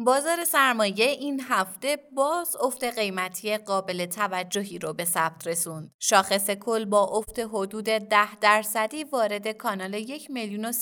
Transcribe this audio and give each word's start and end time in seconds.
بازار 0.00 0.44
سرمایه 0.44 1.06
این 1.06 1.40
هفته 1.48 1.98
باز 2.14 2.56
افت 2.60 2.84
قیمتی 2.84 3.56
قابل 3.56 4.06
توجهی 4.06 4.78
رو 4.78 4.92
به 4.92 5.04
ثبت 5.04 5.46
رسوند. 5.46 5.90
شاخص 5.98 6.50
کل 6.50 6.84
با 6.84 7.04
افت 7.04 7.38
حدود 7.38 7.84
10 7.84 8.36
درصدی 8.36 9.04
وارد 9.04 9.48
کانال 9.48 9.94
یک 9.94 10.30
میلیون 10.30 10.64
و 10.64 10.72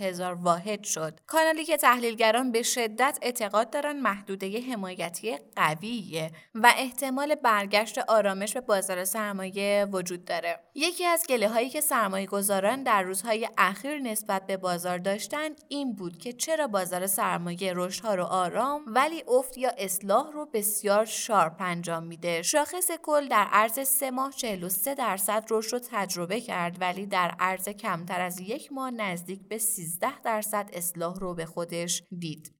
هزار 0.00 0.34
واحد 0.34 0.84
شد. 0.84 1.20
کانالی 1.26 1.64
که 1.64 1.76
تحلیلگران 1.76 2.52
به 2.52 2.62
شدت 2.62 3.18
اعتقاد 3.22 3.70
دارند 3.70 4.02
محدوده 4.02 4.60
حمایتی 4.60 5.38
قویه 5.56 6.30
و 6.54 6.72
احتمال 6.76 7.34
برگشت 7.34 7.98
آرامش 7.98 8.54
به 8.54 8.60
بازار 8.60 9.04
سرمایه 9.04 9.86
وجود 9.92 10.24
داره. 10.24 10.60
یکی 10.74 11.04
از 11.04 11.24
گله 11.28 11.48
هایی 11.48 11.70
که 11.70 11.80
سرمایه 11.80 12.26
گذاران 12.26 12.82
در 12.82 13.02
روزهای 13.02 13.48
اخیر 13.58 13.98
نسبت 13.98 14.46
به 14.46 14.56
بازار 14.56 14.98
داشتن 14.98 15.48
این 15.68 15.92
بود 15.92 16.18
که 16.18 16.32
چرا 16.32 16.66
بازار 16.66 17.06
سرمایه 17.06 17.72
رشدها 17.76 18.14
رو 18.14 18.24
آرام 18.24 18.65
ولی 18.86 19.24
افت 19.28 19.58
یا 19.58 19.70
اصلاح 19.78 20.32
رو 20.32 20.46
بسیار 20.46 21.04
شارپ 21.04 21.56
انجام 21.58 22.02
میده. 22.02 22.42
شاخص 22.42 22.90
کل 23.02 23.28
در 23.28 23.46
عرض 23.52 23.88
سه 23.88 24.10
ماه 24.10 24.32
43 24.32 24.94
درصد 24.94 25.44
رشد 25.50 25.72
رو 25.72 25.78
تجربه 25.90 26.40
کرد 26.40 26.76
ولی 26.80 27.06
در 27.06 27.34
عرض 27.40 27.68
کمتر 27.68 28.20
از 28.20 28.40
یک 28.40 28.72
ماه 28.72 28.90
نزدیک 28.90 29.48
به 29.48 29.58
13 29.58 30.20
درصد 30.20 30.70
اصلاح 30.72 31.18
رو 31.18 31.34
به 31.34 31.46
خودش 31.46 32.02
دید. 32.18 32.55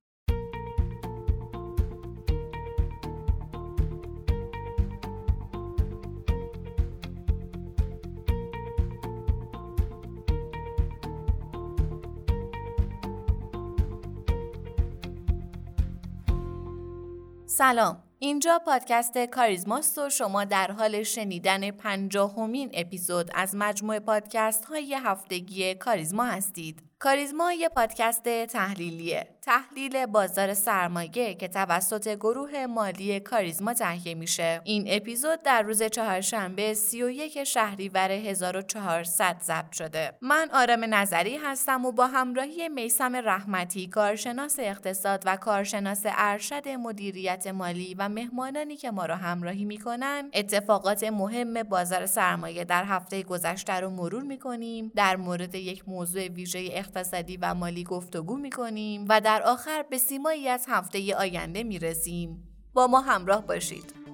سلام. 17.58 18.02
اینجا 18.18 18.58
پادکست 18.66 19.18
کاریزماست 19.18 19.98
و 19.98 20.10
شما 20.10 20.44
در 20.44 20.70
حال 20.70 21.02
شنیدن 21.02 21.70
پنجاهمین 21.70 22.70
اپیزود 22.74 23.30
از 23.34 23.54
مجموعه 23.54 24.00
پادکست 24.00 24.64
های 24.64 24.94
هفتگی 24.94 25.74
کاریزما 25.74 26.24
هستید. 26.24 26.85
کاریزما 26.98 27.52
یه 27.52 27.68
پادکست 27.68 28.46
تحلیلیه. 28.46 29.28
تحلیل 29.42 30.06
بازار 30.06 30.54
سرمایه 30.54 31.34
که 31.34 31.48
توسط 31.48 32.08
گروه 32.08 32.66
مالی 32.66 33.20
کاریزما 33.20 33.74
تهیه 33.74 34.14
میشه. 34.14 34.60
این 34.64 34.84
اپیزود 34.88 35.42
در 35.42 35.62
روز 35.62 35.82
چهارشنبه 35.82 36.74
31 36.74 37.44
شهریور 37.44 38.10
1400 38.10 39.36
ضبط 39.42 39.72
شده. 39.72 40.12
من 40.20 40.48
آرام 40.52 40.94
نظری 40.94 41.36
هستم 41.36 41.84
و 41.84 41.92
با 41.92 42.06
همراهی 42.06 42.68
میسم 42.68 43.16
رحمتی 43.16 43.86
کارشناس 43.86 44.56
اقتصاد 44.58 45.22
و 45.26 45.36
کارشناس 45.36 46.02
ارشد 46.04 46.68
مدیریت 46.68 47.46
مالی 47.46 47.94
و 47.98 48.08
مهمانانی 48.08 48.76
که 48.76 48.90
ما 48.90 49.06
را 49.06 49.16
همراهی 49.16 49.64
می‌کنن 49.64 50.30
اتفاقات 50.34 51.04
مهم 51.04 51.62
بازار 51.62 52.06
سرمایه 52.06 52.64
در 52.64 52.84
هفته 52.84 53.22
گذشته 53.22 53.72
رو 53.72 53.90
مرور 53.90 54.22
می‌کنیم. 54.22 54.92
در 54.94 55.16
مورد 55.16 55.54
یک 55.54 55.88
موضوع 55.88 56.28
ویژه 56.28 56.78
اقتصادی 56.86 57.36
و 57.36 57.54
مالی 57.54 57.84
گفتگو 57.84 58.36
می‌کنیم 58.36 59.04
و 59.08 59.20
در 59.20 59.42
آخر 59.42 59.84
به 59.90 59.98
سیمایی 59.98 60.48
از 60.48 60.66
هفته 60.68 61.16
آینده 61.16 61.62
می‌رسیم. 61.62 62.42
با 62.74 62.86
ما 62.86 63.00
همراه 63.00 63.46
باشید. 63.46 64.05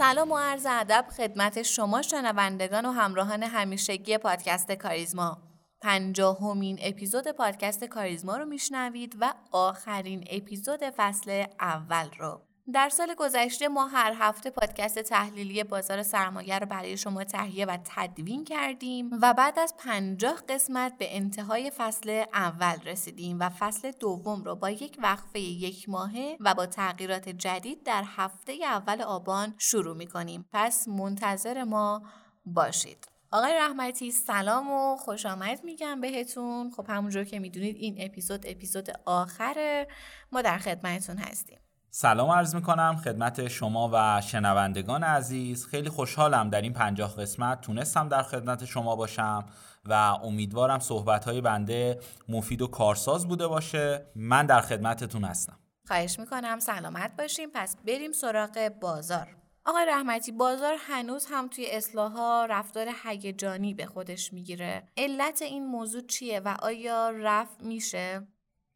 سلام 0.00 0.32
و 0.32 0.38
عرض 0.38 0.66
ادب 0.70 1.04
خدمت 1.16 1.62
شما 1.62 2.02
شنوندگان 2.02 2.86
و 2.86 2.90
همراهان 2.90 3.42
همیشگی 3.42 4.18
پادکست 4.18 4.72
کاریزما. 4.72 5.42
پنجاهمین 5.80 6.78
اپیزود 6.82 7.28
پادکست 7.28 7.84
کاریزما 7.84 8.36
رو 8.36 8.44
میشنوید 8.44 9.16
و 9.20 9.34
آخرین 9.52 10.24
اپیزود 10.30 10.80
فصل 10.96 11.44
اول 11.60 12.10
رو. 12.18 12.49
در 12.70 12.88
سال 12.88 13.14
گذشته 13.14 13.68
ما 13.68 13.86
هر 13.86 14.14
هفته 14.18 14.50
پادکست 14.50 14.98
تحلیلی 14.98 15.64
بازار 15.64 16.02
سرمایه 16.02 16.58
رو 16.58 16.66
برای 16.66 16.96
شما 16.96 17.24
تهیه 17.24 17.66
و 17.66 17.78
تدوین 17.84 18.44
کردیم 18.44 19.10
و 19.22 19.34
بعد 19.34 19.58
از 19.58 19.74
پنجاه 19.78 20.42
قسمت 20.48 20.98
به 20.98 21.16
انتهای 21.16 21.70
فصل 21.70 22.24
اول 22.34 22.76
رسیدیم 22.84 23.40
و 23.40 23.48
فصل 23.48 23.90
دوم 23.90 24.44
رو 24.44 24.56
با 24.56 24.70
یک 24.70 24.96
وقفه 25.02 25.40
یک 25.40 25.88
ماهه 25.88 26.36
و 26.40 26.54
با 26.54 26.66
تغییرات 26.66 27.28
جدید 27.28 27.82
در 27.82 28.04
هفته 28.06 28.52
اول 28.52 29.02
آبان 29.02 29.54
شروع 29.58 29.96
می 29.96 30.06
کنیم. 30.06 30.48
پس 30.52 30.88
منتظر 30.88 31.64
ما 31.64 32.02
باشید. 32.46 33.08
آقای 33.32 33.54
رحمتی 33.54 34.10
سلام 34.10 34.70
و 34.70 34.96
خوش 34.96 35.26
آمد 35.26 35.64
میگم 35.64 36.00
بهتون 36.00 36.70
خب 36.70 36.86
همونجور 36.88 37.24
که 37.24 37.38
می‌دونید 37.38 37.76
این 37.76 37.96
اپیزود 37.98 38.46
اپیزود 38.46 38.88
آخره 39.06 39.88
ما 40.32 40.42
در 40.42 40.58
خدمتتون 40.58 41.18
هستیم 41.18 41.58
سلام 41.92 42.30
عرض 42.30 42.54
می 42.54 42.62
کنم 42.62 42.96
خدمت 42.96 43.48
شما 43.48 43.90
و 43.92 44.20
شنوندگان 44.20 45.04
عزیز. 45.04 45.66
خیلی 45.66 45.88
خوشحالم 45.88 46.50
در 46.50 46.62
این 46.62 46.72
پنجاه 46.72 47.16
قسمت 47.16 47.60
تونستم 47.60 48.08
در 48.08 48.22
خدمت 48.22 48.64
شما 48.64 48.96
باشم 48.96 49.44
و 49.84 49.92
امیدوارم 50.22 50.78
صحبت 50.78 51.24
های 51.24 51.40
بنده 51.40 52.00
مفید 52.28 52.62
و 52.62 52.66
کارساز 52.66 53.28
بوده 53.28 53.46
باشه. 53.46 54.06
من 54.16 54.46
در 54.46 54.60
خدمتتون 54.60 55.24
هستم. 55.24 55.58
خواهش 55.86 56.18
می‌کنم 56.18 56.58
سلامت 56.58 57.16
باشیم. 57.18 57.50
پس 57.54 57.76
بریم 57.86 58.12
سراغ 58.12 58.72
بازار. 58.80 59.36
آقای 59.66 59.86
رحمتی 59.88 60.32
بازار 60.32 60.76
هنوز 60.80 61.26
هم 61.30 61.48
توی 61.48 61.70
اصلاحها 61.70 62.46
رفتار 62.50 62.88
هیجانی 63.04 63.74
به 63.74 63.86
خودش 63.86 64.32
می‌گیره. 64.32 64.82
علت 64.96 65.42
این 65.42 65.66
موضوع 65.66 66.02
چیه 66.06 66.40
و 66.40 66.56
آیا 66.62 67.10
رفع 67.10 67.64
میشه؟ 67.64 68.26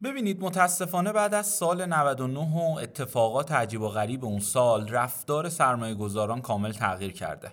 ببینید 0.05 0.41
متاسفانه 0.41 1.11
بعد 1.11 1.33
از 1.33 1.47
سال 1.47 1.85
99 1.85 2.39
و 2.39 2.77
اتفاقات 2.81 3.51
عجیب 3.51 3.81
و 3.81 3.87
غریب 3.87 4.25
اون 4.25 4.39
سال 4.39 4.87
رفتار 4.87 5.49
سرمایه 5.49 5.93
گذاران 5.93 6.41
کامل 6.41 6.71
تغییر 6.71 7.11
کرده. 7.11 7.51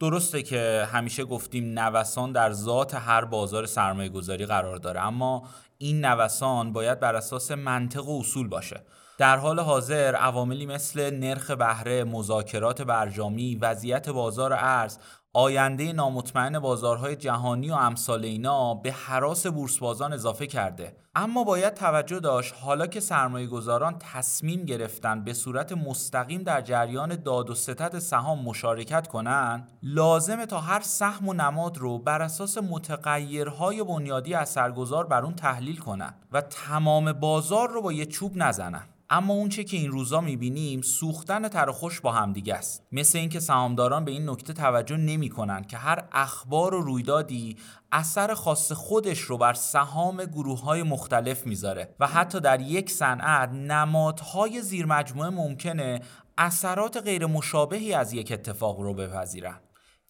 درسته 0.00 0.42
که 0.42 0.88
همیشه 0.92 1.24
گفتیم 1.24 1.78
نوسان 1.78 2.32
در 2.32 2.52
ذات 2.52 2.94
هر 2.94 3.24
بازار 3.24 3.66
سرمایه 3.66 4.08
گذاری 4.08 4.46
قرار 4.46 4.76
داره 4.76 5.00
اما 5.00 5.42
این 5.78 6.04
نوسان 6.04 6.72
باید 6.72 7.00
بر 7.00 7.16
اساس 7.16 7.50
منطق 7.50 8.08
و 8.08 8.20
اصول 8.20 8.48
باشه. 8.48 8.80
در 9.18 9.36
حال 9.36 9.60
حاضر 9.60 10.14
عواملی 10.14 10.66
مثل 10.66 11.10
نرخ 11.10 11.50
بهره، 11.50 12.04
مذاکرات 12.04 12.82
برجامی، 12.82 13.56
وضعیت 13.56 14.08
بازار 14.08 14.52
ارز، 14.52 14.98
آینده 15.34 15.92
نامطمئن 15.92 16.58
بازارهای 16.58 17.16
جهانی 17.16 17.70
و 17.70 17.74
امثال 17.74 18.24
اینا 18.24 18.74
به 18.74 18.92
حراس 18.92 19.46
بورسبازان 19.46 20.12
اضافه 20.12 20.46
کرده. 20.46 20.96
اما 21.14 21.44
باید 21.44 21.74
توجه 21.74 22.20
داشت 22.20 22.54
حالا 22.60 22.86
که 22.86 23.00
سرمایه 23.00 23.46
گذاران 23.46 23.96
تصمیم 23.98 24.64
گرفتن 24.64 25.24
به 25.24 25.32
صورت 25.34 25.72
مستقیم 25.72 26.42
در 26.42 26.60
جریان 26.60 27.16
داد 27.16 27.50
و 27.50 27.54
ستد 27.54 27.98
سهام 27.98 28.42
مشارکت 28.44 29.06
کنند 29.06 29.70
لازمه 29.82 30.46
تا 30.46 30.60
هر 30.60 30.80
سهم 30.80 31.28
و 31.28 31.32
نماد 31.32 31.78
رو 31.78 31.98
بر 31.98 32.22
اساس 32.22 32.58
متغیرهای 32.58 33.84
بنیادی 33.84 34.34
اثرگذار 34.34 35.06
بر 35.06 35.24
اون 35.24 35.34
تحلیل 35.34 35.76
کنند 35.76 36.26
و 36.32 36.40
تمام 36.40 37.12
بازار 37.12 37.68
رو 37.68 37.82
با 37.82 37.92
یه 37.92 38.06
چوب 38.06 38.32
نزنن. 38.36 38.91
اما 39.14 39.34
اونچه 39.34 39.64
که 39.64 39.76
این 39.76 39.90
روزا 39.90 40.20
می‌بینیم 40.20 40.80
سوختن 40.80 41.48
تر 41.48 41.70
خوش 41.70 42.00
با 42.00 42.12
همدیگه 42.12 42.54
است. 42.54 42.86
مثل 42.92 43.18
اینکه 43.18 43.40
سهامداران 43.40 44.04
به 44.04 44.10
این 44.10 44.30
نکته 44.30 44.52
توجه 44.52 44.96
نمی‌کنن 44.96 45.64
که 45.64 45.76
هر 45.76 46.04
اخبار 46.12 46.74
و 46.74 46.80
رویدادی 46.80 47.56
اثر 47.92 48.34
خاص 48.34 48.72
خودش 48.72 49.18
رو 49.18 49.38
بر 49.38 49.54
سهام 49.54 50.24
گروه 50.24 50.60
های 50.60 50.82
مختلف 50.82 51.46
می‌ذاره 51.46 51.94
و 52.00 52.06
حتی 52.06 52.40
در 52.40 52.60
یک 52.60 52.90
صنعت 52.90 53.48
نمادهای 53.48 54.62
زیر 54.62 54.86
مجموعه 54.86 55.30
ممکنه 55.30 56.00
اثرات 56.38 56.96
غیر 56.96 57.26
مشابهی 57.26 57.94
از 57.94 58.12
یک 58.12 58.32
اتفاق 58.32 58.80
رو 58.80 58.94
بپذیرن. 58.94 59.60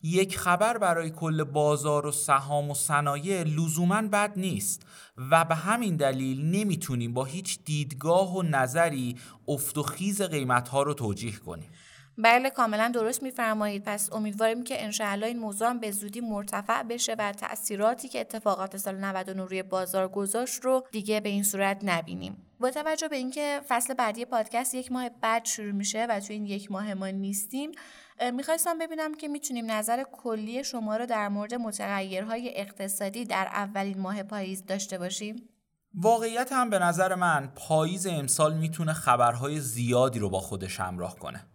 یک 0.02 0.38
خبر 0.38 0.78
برای 0.78 1.10
کل 1.10 1.44
بازار 1.44 2.06
و 2.06 2.12
سهام 2.12 2.70
و 2.70 2.74
صنایع 2.74 3.42
لزوما 3.42 4.02
بد 4.02 4.32
نیست 4.36 4.86
و 5.30 5.44
به 5.44 5.54
همین 5.54 5.96
دلیل 5.96 6.50
نمی‌تونیم 6.50 7.14
با 7.14 7.24
هیچ 7.24 7.58
دیدگاه 7.64 8.36
و 8.36 8.42
نظری 8.42 9.16
افت 9.48 9.78
و 9.78 9.82
خیز 9.82 10.22
قیمت 10.22 10.68
ها 10.68 10.82
رو 10.82 10.94
توجیه 10.94 11.36
کنیم. 11.36 11.70
بله 12.18 12.50
کاملا 12.50 12.90
درست 12.94 13.22
میفرمایید. 13.22 13.82
پس 13.84 14.12
امیدواریم 14.12 14.64
که 14.64 14.84
انشاءالله 14.84 15.26
این 15.26 15.38
موضوع 15.38 15.68
هم 15.68 15.80
به 15.80 15.90
زودی 15.90 16.20
مرتفع 16.20 16.82
بشه 16.82 17.16
و 17.18 17.32
تاثیراتی 17.32 18.08
که 18.08 18.20
اتفاقات 18.20 18.76
سال 18.76 18.96
99 18.96 19.44
روی 19.44 19.62
بازار 19.62 20.08
گذاشت 20.08 20.64
رو 20.64 20.84
دیگه 20.90 21.20
به 21.20 21.28
این 21.28 21.42
صورت 21.42 21.78
نبینیم. 21.82 22.36
با 22.60 22.70
توجه 22.70 23.08
به 23.08 23.16
اینکه 23.16 23.60
فصل 23.68 23.94
بعدی 23.94 24.24
پادکست 24.24 24.74
یک 24.74 24.92
ماه 24.92 25.08
بعد 25.08 25.44
شروع 25.44 25.72
میشه 25.72 26.06
و 26.10 26.20
تو 26.20 26.32
این 26.32 26.46
یک 26.46 26.72
ماه 26.72 26.94
ما 26.94 27.08
نیستیم 27.08 27.72
می‌خواستم 28.32 28.78
ببینم 28.78 29.14
که 29.14 29.28
می‌تونیم 29.28 29.70
نظر 29.70 30.04
کلی 30.12 30.64
شما 30.64 30.96
رو 30.96 31.06
در 31.06 31.28
مورد 31.28 31.54
متغیرهای 31.54 32.52
اقتصادی 32.54 33.24
در 33.24 33.46
اولین 33.46 34.00
ماه 34.00 34.22
پاییز 34.22 34.66
داشته 34.66 34.98
باشیم. 34.98 35.48
واقعیت 35.94 36.52
هم 36.52 36.70
به 36.70 36.78
نظر 36.78 37.14
من 37.14 37.52
پاییز 37.56 38.06
امسال 38.06 38.54
می‌تونه 38.54 38.92
خبرهای 38.92 39.60
زیادی 39.60 40.18
رو 40.18 40.30
با 40.30 40.40
خودش 40.40 40.80
همراه 40.80 41.18
کنه. 41.18 41.46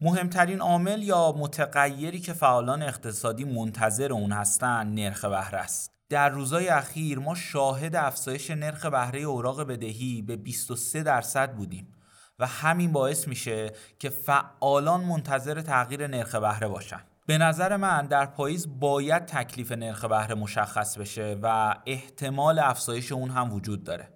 مهمترین 0.00 0.60
عامل 0.60 1.02
یا 1.02 1.34
متغیری 1.38 2.20
که 2.20 2.32
فعالان 2.32 2.82
اقتصادی 2.82 3.44
منتظر 3.44 4.12
اون 4.12 4.32
هستن 4.32 4.86
نرخ 4.86 5.24
بهره 5.24 5.58
است. 5.58 5.92
در 6.08 6.28
روزهای 6.28 6.68
اخیر 6.68 7.18
ما 7.18 7.34
شاهد 7.34 7.96
افزایش 7.96 8.50
نرخ 8.50 8.86
بهره 8.86 9.20
اوراق 9.20 9.62
بدهی 9.62 10.22
به 10.22 10.36
23 10.36 11.02
درصد 11.02 11.52
بودیم. 11.52 11.94
و 12.40 12.46
همین 12.46 12.92
باعث 12.92 13.28
میشه 13.28 13.72
که 13.98 14.10
فعالان 14.10 15.00
منتظر 15.00 15.60
تغییر 15.60 16.06
نرخ 16.06 16.34
بهره 16.34 16.68
باشن. 16.68 17.00
به 17.26 17.38
نظر 17.38 17.76
من 17.76 18.06
در 18.06 18.26
پاییز 18.26 18.80
باید 18.80 19.26
تکلیف 19.26 19.72
نرخ 19.72 20.04
بهره 20.04 20.34
مشخص 20.34 20.98
بشه 20.98 21.38
و 21.42 21.74
احتمال 21.86 22.58
افزایش 22.58 23.12
اون 23.12 23.30
هم 23.30 23.52
وجود 23.52 23.84
داره. 23.84 24.08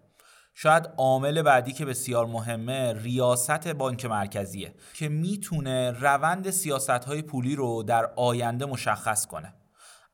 شاید 0.55 0.89
عامل 0.97 1.43
بعدی 1.43 1.73
که 1.73 1.85
بسیار 1.85 2.27
مهمه 2.27 2.93
ریاست 2.93 3.69
بانک 3.69 4.05
مرکزیه 4.05 4.75
که 4.95 5.09
می‌تونه 5.09 5.91
روند 5.91 6.51
سیاست 6.51 6.91
های 6.91 7.23
پولی 7.23 7.57
رو 7.57 7.83
در 7.83 8.11
آینده 8.17 8.67
مشخص 8.67 9.27
کنه. 9.27 9.55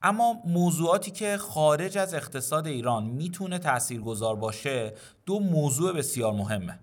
اما 0.03 0.35
موضوعاتی 0.47 1.11
که 1.11 1.37
خارج 1.37 1.99
از 1.99 2.15
اقتصاد 2.15 2.67
ایران 2.67 3.05
می‌تونه 3.05 3.59
تاثیرگذار 3.59 4.37
باشه 4.37 4.95
دو 5.27 5.41
موضوع 5.41 5.93
بسیار 5.93 6.33
مهمه. 6.33 6.79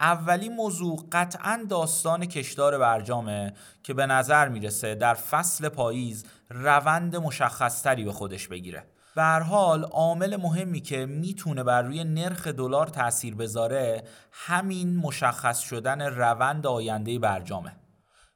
اولین 0.00 0.56
موضوع 0.56 1.08
قطعا 1.12 1.66
داستان 1.68 2.26
کشدار 2.26 2.78
برجامه 2.78 3.52
که 3.82 3.94
به 3.94 4.06
نظر 4.06 4.48
می‌رسه 4.48 4.94
در 4.94 5.14
فصل 5.14 5.68
پاییز 5.68 6.24
روند 6.50 7.16
مشخصتری 7.16 8.04
به 8.04 8.12
خودش 8.12 8.48
بگیره. 8.48 8.86
به 9.16 9.22
حال 9.22 9.84
عامل 9.84 10.36
مهمی 10.36 10.80
که 10.80 11.06
می‌تونه 11.06 11.62
بر 11.62 11.82
روی 11.82 12.04
نرخ 12.04 12.46
دلار 12.46 12.86
تاثیر 12.86 13.34
بذاره 13.34 14.02
همین 14.32 14.96
مشخص 14.96 15.58
شدن 15.58 16.02
روند 16.02 16.66
آینده 16.66 17.18
برجامه. 17.18 17.76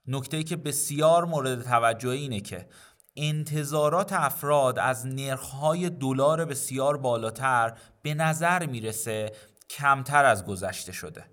نکته 0.07 0.43
که 0.43 0.57
بسیار 0.57 1.25
مورد 1.25 1.63
توجه 1.63 2.11
اینه 2.11 2.41
که 2.41 2.69
انتظارات 3.17 4.13
افراد 4.13 4.79
از 4.79 5.07
نرخهای 5.07 5.91
دلار 5.91 6.45
بسیار 6.45 6.97
بالاتر 6.97 7.73
به 8.03 8.15
نظر 8.15 8.67
می‌رسه 8.67 9.33
کمتر 9.71 10.25
از 10.25 10.45
گذشته 10.45 10.93
شده. 10.93 11.25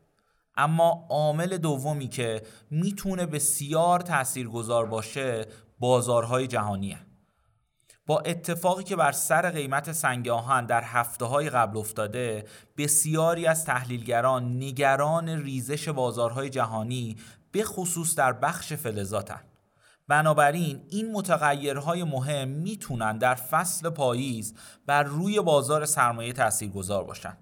اما 0.57 1.07
عامل 1.09 1.57
دومی 1.57 2.07
که 2.07 2.42
می‌تونه 2.71 3.25
بسیار 3.25 4.00
تاثیرگذار 4.00 4.86
باشه 4.86 5.45
بازارهای 5.80 6.48
جهانیه. 6.48 6.98
با 8.07 8.19
اتفاقی 8.19 8.83
که 8.83 8.95
بر 8.95 9.12
سر 9.12 9.50
قیمت 9.50 9.92
سنگ 9.92 10.30
آهن 10.30 10.65
در 10.65 10.83
هفته 10.83 11.25
های 11.25 11.50
قبل 11.50 11.77
افتاده 11.77 12.45
بسیاری 12.77 13.45
از 13.45 13.65
تحلیلگران 13.65 14.57
نگران 14.57 15.30
ریزش 15.30 15.89
بازارهای 15.89 16.50
جهانی 16.50 17.18
به 17.51 17.63
خصوص 17.63 18.15
در 18.15 18.33
بخش 18.33 18.74
فلزاتن. 18.74 19.42
بنابراین 20.07 20.81
این 20.89 21.12
متغیرهای 21.12 22.04
مهم 22.04 22.48
می‌تونن 22.48 23.18
در 23.18 23.36
فصل 23.36 23.89
پاییز 23.89 24.54
بر 24.86 25.04
روی 25.04 25.42
بازار 25.42 25.86
سرمایه 25.86 26.33
تاثیرگذار 26.33 27.04
باشن. 27.04 27.38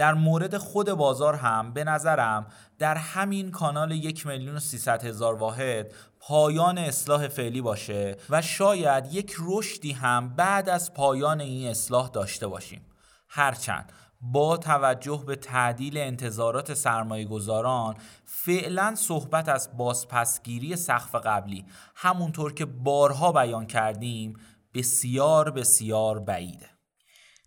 در 0.00 0.14
مورد 0.14 0.56
خود 0.56 0.92
بازار 0.92 1.34
هم 1.34 1.72
به 1.72 1.84
نظرم 1.84 2.46
در 2.78 2.94
همین 2.94 3.50
کانال 3.50 3.90
یک 3.90 4.26
میلیون 4.26 4.58
سیصد 4.58 5.04
هزار 5.04 5.34
واحد 5.34 5.92
پایان 6.20 6.78
اصلاح 6.78 7.28
فعلی 7.28 7.60
باشه 7.60 8.16
و 8.30 8.42
شاید 8.42 9.14
یک 9.14 9.34
رشدی 9.40 9.92
هم 9.92 10.28
بعد 10.28 10.68
از 10.68 10.94
پایان 10.94 11.40
این 11.40 11.68
اصلاح 11.70 12.08
داشته 12.08 12.46
باشیم. 12.46 12.86
هرچند 13.28 13.92
با 14.20 14.56
توجه 14.56 15.24
به 15.26 15.36
تعدیل 15.36 15.98
انتظارات 15.98 16.74
سرمایه 16.74 17.24
گذاران 17.24 17.94
فعلا 18.24 18.94
صحبت 18.94 19.48
از 19.48 19.76
بازپسگیری 19.76 20.76
سقف 20.76 21.14
قبلی 21.14 21.64
همونطور 21.94 22.54
که 22.54 22.64
بارها 22.64 23.32
بیان 23.32 23.66
کردیم 23.66 24.36
بسیار 24.74 25.50
بسیار 25.50 26.18
بعیده. 26.18 26.79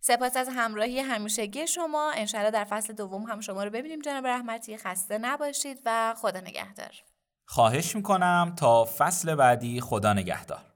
سپاس 0.05 0.37
از 0.37 0.49
همراهی 0.51 0.99
همیشگی 0.99 1.67
شما. 1.67 2.11
انشاءالله 2.15 2.51
در 2.51 2.63
فصل 2.63 2.93
دوم 2.93 3.23
هم 3.23 3.41
شما 3.41 3.63
رو 3.63 3.69
ببینیم 3.69 3.99
جناب 3.99 4.27
رحمتی. 4.27 4.77
خسته 4.77 5.17
نباشید 5.17 5.79
و 5.85 6.15
خدا 6.17 6.39
نگهدار. 6.39 6.91
خواهش 7.47 7.95
می‌کنم 7.95 8.53
تا 8.57 8.85
فصل 8.97 9.35
بعدی 9.35 9.81
خدا 9.81 10.13
نگهدار. 10.13 10.72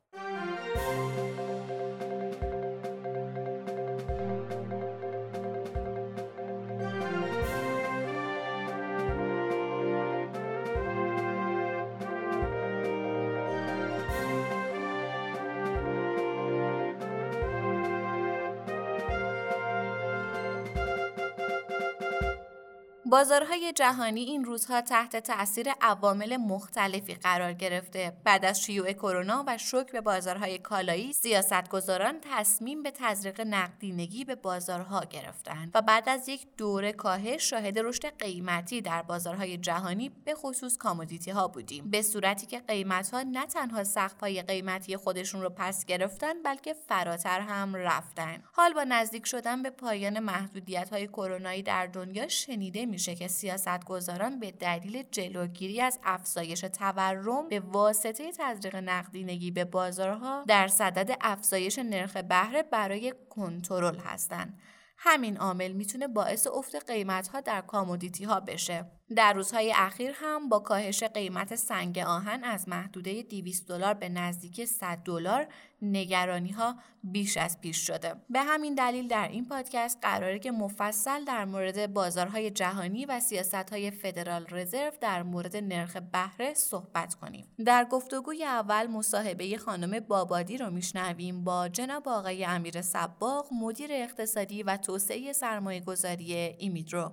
بازارهای 23.10 23.74
جهانی 23.74 24.22
این 24.22 24.44
روزها 24.44 24.82
تحت 24.82 25.16
تاثیر 25.16 25.70
عوامل 25.82 26.38
مختلفی 26.38 27.14
قرار 27.16 27.54
گرفته. 27.54 28.14
بعد 28.24 28.46
از 28.46 28.62
شیوع 28.62 28.94
کرونا 28.94 29.44
و 29.48 29.58
شوک 29.58 29.92
به 29.92 30.02
بازارهای 30.02 30.58
کالایی، 30.58 31.14
سیاستگزاران 31.14 32.16
تصمیم 32.22 32.84
به 32.84 32.92
تزریق 32.92 33.42
نقدینگی 33.42 34.26
به 34.26 34.36
بازارها 34.36 35.00
گرفتند 35.10 35.72
و 35.76 35.82
بعد 35.82 36.10
از 36.10 36.30
یک 36.30 36.48
دوره 36.58 36.94
کاهش 36.94 37.50
شاهد 37.50 37.80
رشد 37.80 38.18
قیمتی 38.20 38.82
در 38.82 39.02
بازارهای 39.02 39.58
جهانی 39.58 40.10
به 40.26 40.36
خصوص 40.36 40.78
کامودیتی 40.78 41.32
ها 41.32 41.48
بودیم. 41.48 41.92
به 41.92 42.02
صورتی 42.02 42.46
که 42.46 42.60
قیمت 42.60 43.14
ها 43.14 43.22
نه 43.22 43.46
تنها 43.46 43.84
سقف 43.84 44.20
های 44.20 44.42
قیمتی 44.42 44.98
خودشون 44.98 45.42
رو 45.42 45.50
پس 45.50 45.86
گرفتن 45.86 46.44
بلکه 46.44 46.74
فراتر 46.74 47.40
هم 47.40 47.76
رفتن. 47.76 48.44
حال 48.54 48.74
با 48.74 48.84
نزدیک 48.84 49.26
شدن 49.26 49.64
به 49.64 49.70
پایان 49.70 50.20
محدودیت 50.20 50.90
های 50.90 51.08
کرونایی 51.08 51.64
در 51.64 51.86
دنیا 51.86 52.28
شنیده 52.28 52.86
می 52.86 52.97
میشه 52.98 53.16
که 53.16 53.28
سیاستگزاران 53.28 54.40
به 54.40 54.52
دلیل 54.52 55.04
جلوگیری 55.12 55.82
از 55.82 56.00
افزایش 56.04 56.60
تورم 56.60 57.48
به 57.50 57.60
واسطه 57.60 58.32
تزریق 58.32 58.76
نقدینگی 58.76 59.52
به 59.52 59.66
بازارها 59.66 60.44
در 60.48 60.68
صدد 60.68 61.18
افزایش 61.22 61.80
نرخ 61.80 62.18
بهره 62.18 62.64
برای 62.64 63.14
کنترل 63.30 63.98
هستند 63.98 64.60
همین 64.98 65.38
عامل 65.38 65.72
می‌تونه 65.72 66.08
باعث 66.08 66.48
افت 66.48 66.92
قیمت 66.92 67.28
ها 67.28 67.42
در 67.42 67.62
کامودیتی 67.62 68.24
ها 68.24 68.40
بشه. 68.40 68.86
در 69.16 69.34
روزهای 69.34 69.74
اخیر 69.76 70.12
هم 70.16 70.50
با 70.50 70.60
کاهش 70.60 71.04
قیمت 71.04 71.56
سنگ 71.56 72.00
آهن 72.00 72.44
از 72.44 72.70
محدوده 72.70 73.24
200 73.24 73.68
دلار 73.68 73.94
به 73.94 74.10
نزدیک 74.10 74.66
100 74.66 74.98
دلار 74.98 75.48
نگرانی 75.82 76.52
ها 76.52 76.76
بیش 77.04 77.38
از 77.38 77.62
پیش 77.62 77.88
شده. 77.88 78.16
به 78.30 78.40
همین 78.40 78.76
دلیل 78.76 79.08
در 79.08 79.28
این 79.28 79.46
پادکست 79.46 79.98
قراره 80.02 80.40
که 80.40 80.52
مفصل 80.52 81.26
در 81.26 81.46
مورد 81.46 81.94
بازارهای 81.94 82.52
جهانی 82.52 83.06
و 83.06 83.20
سیاست 83.20 83.70
های 83.70 83.92
فدرال 83.92 84.46
رزرو 84.52 84.92
در 85.02 85.24
مورد 85.24 85.58
نرخ 85.58 85.98
بهره 85.98 86.54
صحبت 86.54 87.16
کنیم. 87.16 87.46
در 87.66 87.86
گفتگوی 87.92 88.44
اول 88.44 88.88
مصاحبه 88.88 89.58
خانم 89.58 90.00
بابادی 90.00 90.58
رو 90.58 90.70
میشنویم 90.70 91.44
با 91.44 91.68
جناب 91.68 92.10
آقای 92.10 92.46
امیر 92.46 92.82
سباق 92.82 93.48
مدیر 93.52 93.90
اقتصادی 93.94 94.64
و 94.64 94.78
توسعه 94.78 95.34
سرمایه 95.34 95.80
گذاری 95.80 96.34
ایمیدرو. 96.34 97.12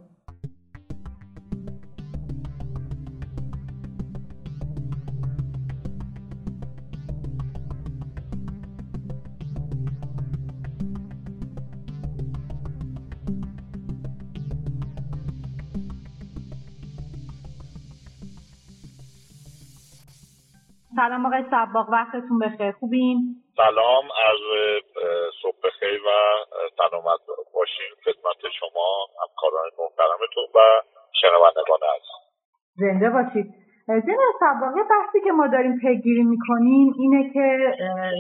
سلام 20.96 21.26
آقای 21.26 21.44
سباق 21.50 21.88
وقتتون 21.88 22.38
بخیر. 22.38 22.72
خوبین؟ 22.72 23.18
سلام 23.56 24.04
از 24.04 24.40
صبح 25.42 25.56
بخیر 25.64 26.00
و 26.06 26.10
سلامت 26.76 27.20
باشین 27.54 27.90
خدمت 28.04 28.52
شما 28.60 28.86
همکاران 29.22 29.70
محترمتون 29.78 30.46
و 30.54 30.58
شنوندگان 31.20 31.80
عزیز. 31.94 32.14
زنده 32.76 33.10
باشید. 33.10 33.54
جناب 33.88 34.34
سباقی 34.40 34.80
بحثی 34.90 35.20
که 35.24 35.32
ما 35.32 35.46
داریم 35.46 35.78
پیگیری 35.78 36.22
می‌کنیم 36.22 36.92
اینه 36.98 37.32
که 37.32 37.76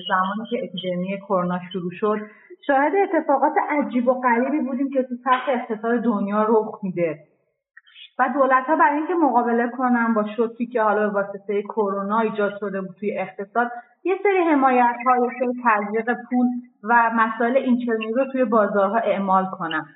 زمانی 0.08 0.44
که 0.50 0.56
اپیدمی 0.64 1.18
کرونا 1.28 1.60
شروع 1.72 1.90
شد 2.00 2.18
شاهد 2.66 2.92
اتفاقات 2.96 3.52
عجیب 3.70 4.08
و 4.08 4.20
غریبی 4.20 4.60
بودیم 4.60 4.88
که 4.90 5.02
تو 5.02 5.14
سطح 5.24 5.50
اقتصاد 5.52 6.00
دنیا 6.00 6.42
رخ 6.48 6.78
میده. 6.82 7.18
و 8.18 8.28
دولت 8.34 8.64
ها 8.66 8.76
برای 8.76 8.96
اینکه 8.96 9.14
مقابله 9.14 9.68
کنن 9.68 10.14
با 10.14 10.24
شوکی 10.36 10.66
که 10.66 10.82
حالا 10.82 11.08
به 11.08 11.14
واسطه 11.14 11.62
کرونا 11.62 12.20
ایجاد 12.20 12.52
شده 12.60 12.80
بود 12.80 12.96
توی 13.00 13.18
اقتصاد 13.18 13.70
یه 14.04 14.14
سری 14.22 14.38
حمایت 14.38 14.96
های 15.06 15.28
سری 15.38 15.62
تزریق 15.64 16.16
پول 16.30 16.46
و 16.82 17.10
مسائل 17.14 17.56
اینچنینی 17.56 18.12
رو 18.12 18.24
توی 18.32 18.44
بازارها 18.44 18.98
اعمال 18.98 19.46
کنن. 19.46 19.86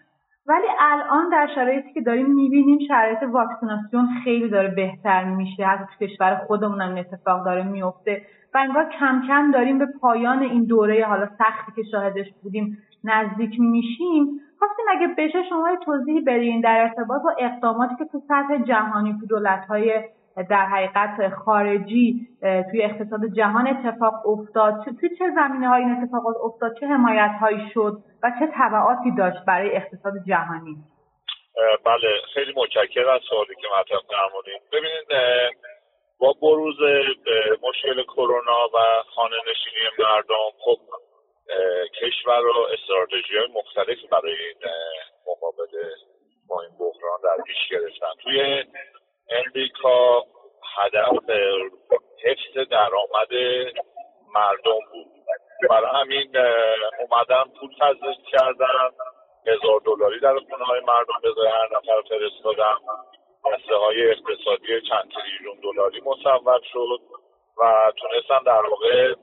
ولی 0.46 0.66
الان 0.78 1.28
در 1.28 1.48
شرایطی 1.54 1.92
که 1.92 2.00
داریم 2.00 2.34
می‌بینیم 2.34 2.78
شرایط 2.88 3.22
واکسیناسیون 3.22 4.08
خیلی 4.24 4.48
داره 4.48 4.68
بهتر 4.68 5.24
میشه. 5.24 5.66
حتی 5.66 5.84
تو 5.98 6.06
کشور 6.06 6.34
خودمون 6.46 6.80
هم 6.80 6.96
اتفاق 6.96 7.44
داره 7.44 7.62
میفته 7.62 8.22
و 8.54 8.58
انگار 8.58 8.88
کم 9.00 9.22
کم 9.28 9.50
داریم 9.50 9.78
به 9.78 9.86
پایان 10.00 10.38
این 10.38 10.64
دوره 10.64 11.04
حالا 11.04 11.26
سختی 11.26 11.72
که 11.76 11.82
شاهدش 11.90 12.26
بودیم 12.42 12.78
نزدیک 13.04 13.60
میشیم. 13.60 14.40
خواستیم 14.58 14.86
اگه 14.88 15.06
بشه 15.18 15.48
شما 15.48 15.76
توضیحی 15.84 16.20
بدین 16.20 16.60
در 16.60 16.80
ارتباط 16.80 17.22
با 17.22 17.34
اقداماتی 17.38 17.94
که 17.98 18.04
تو 18.04 18.22
سطح 18.28 18.64
جهانی 18.64 19.16
تو 19.20 19.26
دولت‌های 19.26 20.04
در 20.50 20.66
حقیقت 20.66 21.34
خارجی 21.34 22.26
توی 22.70 22.82
اقتصاد 22.82 23.20
جهان 23.36 23.66
اتفاق 23.68 24.26
افتاد. 24.26 24.74
توی 25.00 25.08
چه 25.18 25.24
زمینه 25.34 25.68
های 25.68 25.82
این 25.82 26.02
اتفاقات 26.02 26.36
افتاد؟ 26.44 26.76
چه 26.80 26.86
حمایت 26.86 27.30
هایی 27.40 27.70
شد 27.74 27.98
و 28.22 28.32
چه 28.38 28.46
طبعاتی 28.46 29.10
داشت 29.18 29.44
برای 29.46 29.76
اقتصاد 29.76 30.12
جهانی؟ 30.26 30.76
بله 31.84 32.08
خیلی 32.34 32.52
متشکرم 32.56 33.08
از 33.14 33.20
سوالی 33.30 33.54
که 33.54 33.68
مطرح 33.80 33.98
فرمودید. 34.08 34.62
ببینید 34.72 35.08
با 36.20 36.34
بروز 36.42 36.76
مشکل 37.68 38.02
کرونا 38.02 38.68
و 38.74 38.78
خانه 39.14 39.36
نشینی 39.50 39.86
مردم 39.98 40.34
خب 40.58 40.78
کشور 42.00 42.46
و 42.46 42.66
استراتژی 42.72 43.36
های 43.38 43.46
مختلفی 43.46 44.06
برای 44.06 44.32
این 44.32 44.72
مقابله 45.26 45.94
با 46.48 46.62
این 46.62 46.70
بحران 46.78 47.20
در 47.24 47.42
پیش 47.46 47.68
گرفتن. 47.70 48.12
توی 48.22 48.64
امریکا 49.30 50.24
هدف 50.76 51.30
حفظ 52.24 52.68
درآمد 52.70 53.32
مردم 54.34 54.80
بود. 54.92 55.06
برای 55.70 55.90
همین 56.00 56.36
اومدن 56.98 57.44
پول 57.60 57.70
تزریق 57.80 58.18
کردن 58.32 58.90
هزار 59.46 59.80
دلاری 59.84 60.20
در 60.20 60.38
خونه 60.38 60.64
های 60.64 60.80
مردم 60.80 61.14
به 61.22 61.50
هر 61.50 61.68
نفر 61.76 62.02
فرستادن. 62.08 62.76
بسته 63.44 63.74
های 63.74 64.10
اقتصادی 64.10 64.80
چند 64.88 65.10
تریلیون 65.14 65.60
دلاری 65.62 66.00
مصور 66.00 66.60
شد 66.72 67.00
و 67.58 67.92
تونستن 67.96 68.44
در 68.46 68.62
واقع 68.66 69.14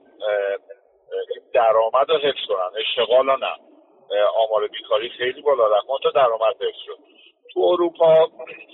درآمد 1.53 2.09
رو 2.09 2.17
حفظ 2.17 2.45
کنن. 2.47 2.79
اشتغال 2.79 3.25
نه. 3.25 3.55
آمار 4.35 4.67
بیکاری 4.67 5.09
خیلی 5.09 5.41
بالا 5.41 5.77
رفت 5.77 5.87
تا 6.03 6.09
درآمد 6.09 6.55
حفظ 6.55 6.79
شد 6.85 6.97
تو 7.53 7.59
اروپا 7.61 8.29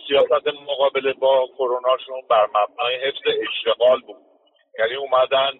سیاست 0.07 0.47
مقابله 0.47 1.13
با 1.13 1.47
کروناشون 1.57 2.21
بر 2.29 2.47
مبنای 2.47 2.95
حفظ 2.95 3.21
اشتغال 3.47 4.01
بود. 4.01 4.21
یعنی 4.79 4.95
اومدن 4.95 5.51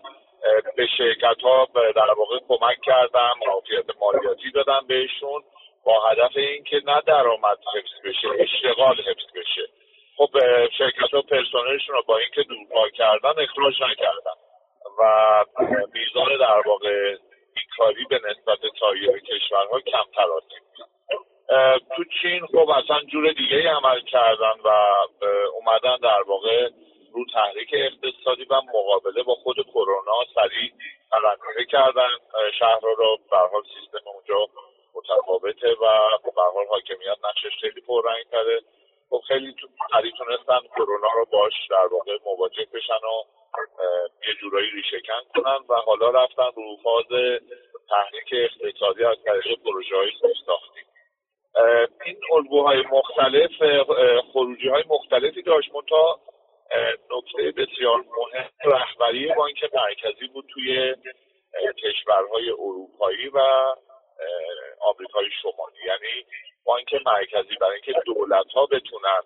به 0.78 0.88
شرکت 0.98 1.42
ها 1.44 1.68
در 1.96 2.12
واقع 2.18 2.40
کمک 2.48 2.82
کردن 2.82 3.30
معافیت 3.48 3.86
مالیاتی 4.02 4.52
دادن 4.52 4.88
بهشون 4.88 5.44
با 5.86 6.00
هدف 6.10 6.38
اینکه 6.38 6.82
نه 6.86 7.02
درآمد 7.08 7.58
حفظ 7.76 8.06
بشه 8.06 8.28
اشتغال 8.40 8.96
حفظ 8.96 9.32
بشه. 9.36 9.68
خب 10.18 10.30
شرکت 10.78 11.14
ها 11.14 11.22
پرسنلشون 11.22 11.96
رو 11.96 12.04
با 12.08 12.18
اینکه 12.18 12.44
دورپا 12.44 12.90
کردن 12.90 13.34
اخراج 13.44 13.74
نکردن. 13.84 14.38
و 15.00 15.46
میزان 15.94 16.38
در 16.38 16.68
واقع 16.68 17.16
بیکاری 17.56 18.06
به 18.10 18.16
نسبت 18.16 18.60
سایر 18.80 19.20
کشورها 19.20 19.80
کمتر 19.80 20.32
آسیب 20.32 20.64
تو 21.96 22.04
چین 22.22 22.46
خب 22.46 22.70
اصلا 22.70 23.02
جور 23.02 23.32
دیگه 23.32 23.70
عمل 23.70 24.02
کردن 24.02 24.54
و 24.64 24.70
اومدن 25.56 25.98
در 25.98 26.22
واقع 26.28 26.70
رو 27.14 27.26
تحریک 27.34 27.70
اقتصادی 27.74 28.46
و 28.46 28.62
مقابله 28.62 29.24
با 29.24 29.36
خود 29.36 29.56
کرونا 29.56 30.26
سریع 30.36 30.72
قلمگیری 31.12 31.66
کردن. 31.66 32.10
شهر 32.60 32.80
رو 32.82 33.18
به 33.32 33.38
حال 33.38 33.64
سیستم 33.64 34.10
اونجا 34.14 34.48
متفاوته 34.96 35.72
و 35.72 35.88
به 36.36 36.42
حال 36.42 36.66
حاکمیت 36.70 37.18
نقشش 37.24 37.60
خیلی 37.62 37.82
پررنگ 37.82 38.24
تره 38.32 38.62
خب 39.12 39.22
خیلی 39.28 39.56
سریع 39.92 40.12
تونستن 40.18 40.68
کرونا 40.76 41.08
رو 41.16 41.26
باش 41.32 41.54
در 41.70 41.88
واقع 41.92 42.18
مواجه 42.26 42.68
بشن 42.74 42.94
و 42.94 43.24
یه 44.28 44.34
جورایی 44.42 44.70
ریشهکن 44.70 45.22
کنن 45.36 45.60
و 45.70 45.74
حالا 45.86 46.10
رفتن 46.10 46.50
رو 46.56 46.78
فاز 46.84 47.06
تحریک 47.90 48.34
اقتصادی 48.34 49.04
از 49.04 49.18
طریق 49.26 49.60
پروژه 49.64 49.96
های 49.96 50.12
ساختی 50.46 50.82
این 52.06 52.18
الگوهای 52.34 52.84
مختلف 52.92 53.52
خروجی 54.34 54.68
های 54.68 54.84
مختلفی 54.88 55.42
داشت. 55.42 55.76
منتها 55.76 56.20
نکته 57.12 57.52
بسیار 57.52 58.06
مهم 58.18 58.50
رهبری 58.66 59.34
بانک 59.34 59.64
مرکزی 59.74 60.28
بود 60.28 60.46
توی 60.54 60.96
کشورهای 61.84 62.50
اروپایی 62.50 63.28
و 63.28 63.40
آمریکای 64.82 65.26
شمالی. 65.42 65.80
یعنی 65.86 66.26
بانک 66.66 66.94
مرکزی 67.06 67.56
برای 67.62 67.74
اینکه 67.74 68.02
دولت 68.06 68.52
ها 68.56 68.66
بتونن 68.66 69.22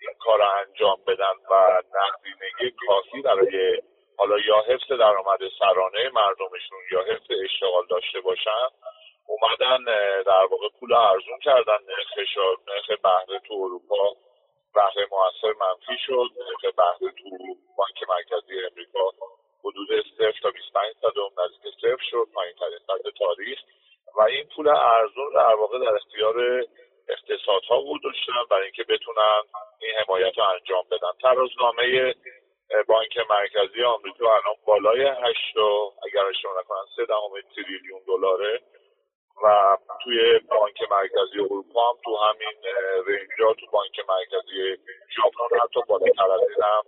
این 0.00 0.14
کار 0.20 0.42
انجام 0.42 0.98
بدن 1.06 1.34
و 1.50 1.82
نقدینگی 1.94 2.76
کافی 2.86 3.22
برای 3.22 3.82
حالا 4.18 4.38
یا 4.38 4.60
حفظ 4.68 4.92
درآمد 4.92 5.38
سرانه 5.58 6.10
مردمشون 6.14 6.78
یا 6.92 7.02
حفظ 7.02 7.30
اشتغال 7.44 7.86
داشته 7.90 8.20
باشن 8.20 8.68
اومدن 9.28 9.84
در 10.22 10.46
واقع 10.50 10.68
پول 10.80 10.92
ارزون 10.92 11.38
کردن. 11.44 11.78
نرخ 11.88 12.18
نرخ 12.68 13.00
بهره 13.02 13.40
تو 13.48 13.54
اروپا 13.54 14.16
بهره 14.74 15.08
موثر 15.10 15.54
منفی 15.60 15.98
شد. 16.06 16.28
نرخ 16.38 16.74
بهره 16.76 17.12
تو 17.12 17.28
بانک 17.76 17.98
مرکزی 18.08 18.66
امریکا 18.70 19.10
حدود 19.64 19.88
صفر 20.18 20.40
تا 20.42 20.50
25 20.50 20.96
صدم 21.00 21.42
نزدیک 21.44 21.74
صفر 21.74 22.04
شد. 22.10 22.28
پایین 22.34 22.54
ترین 22.54 22.78
سطح 22.78 23.10
تاریخ. 23.18 23.58
و 24.18 24.22
این 24.22 24.44
پول 24.56 24.68
ارزون 24.68 25.32
در 25.34 25.54
واقع 25.54 25.78
در 25.78 25.94
اختیار 25.94 26.62
اقتصادها 27.08 27.80
بود 27.80 28.02
داشتن 28.02 28.32
برای 28.50 28.62
اینکه 28.62 28.84
بتونن 28.84 29.42
این 29.80 29.90
حمایت 30.00 30.38
رو 30.38 30.44
انجام 30.44 30.84
بدن. 30.90 31.12
ترازنامه 31.22 32.14
بانک 32.88 33.18
مرکزی 33.30 33.82
آمریکا 33.84 34.24
الان 34.24 34.56
بالای 34.64 35.02
هشت 35.02 35.56
اگر 36.06 36.24
اشتباه 36.26 36.58
نکنم 36.60 36.86
سه 36.96 37.04
دهم 37.04 37.54
تریلیون 37.54 38.00
دلاره 38.06 38.60
و 39.44 39.76
توی 40.04 40.38
بانک 40.38 40.82
مرکزی 40.90 41.40
اروپا 41.40 41.90
هم 41.90 41.96
تو 42.04 42.16
همین 42.16 42.56
رنجا 43.06 43.54
تو 43.54 43.66
بانک 43.72 44.00
مرکزی 44.08 44.76
ژاپن 45.16 45.60
حتی 45.62 45.80
بالاتر 45.88 46.30
از 46.32 46.40
این 46.40 46.62
هم 46.62 46.82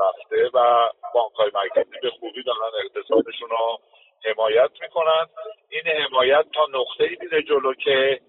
رفته 0.00 0.50
و 0.54 0.88
بانک 1.14 1.32
های 1.32 1.50
مرکزی 1.54 2.00
به 2.02 2.10
خوبی 2.10 2.42
دارن 2.42 2.70
اقتصادشون 2.84 3.50
رو 3.50 3.78
حمایت 4.24 4.70
می‌کنن. 4.82 5.26
این 5.70 5.86
حمایت 5.86 6.44
تا 6.54 6.66
نقطه 6.66 7.04
ای 7.04 7.16
میره 7.20 7.42
جلو 7.42 7.74
که 7.74 8.20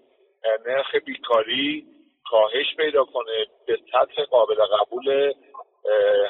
نرخ 0.66 0.94
بیکاری 0.94 1.86
کاهش 2.30 2.76
پیدا 2.76 3.04
کنه 3.04 3.46
به 3.66 3.78
سطح 3.92 4.24
قابل 4.24 4.54
قبول 4.54 5.32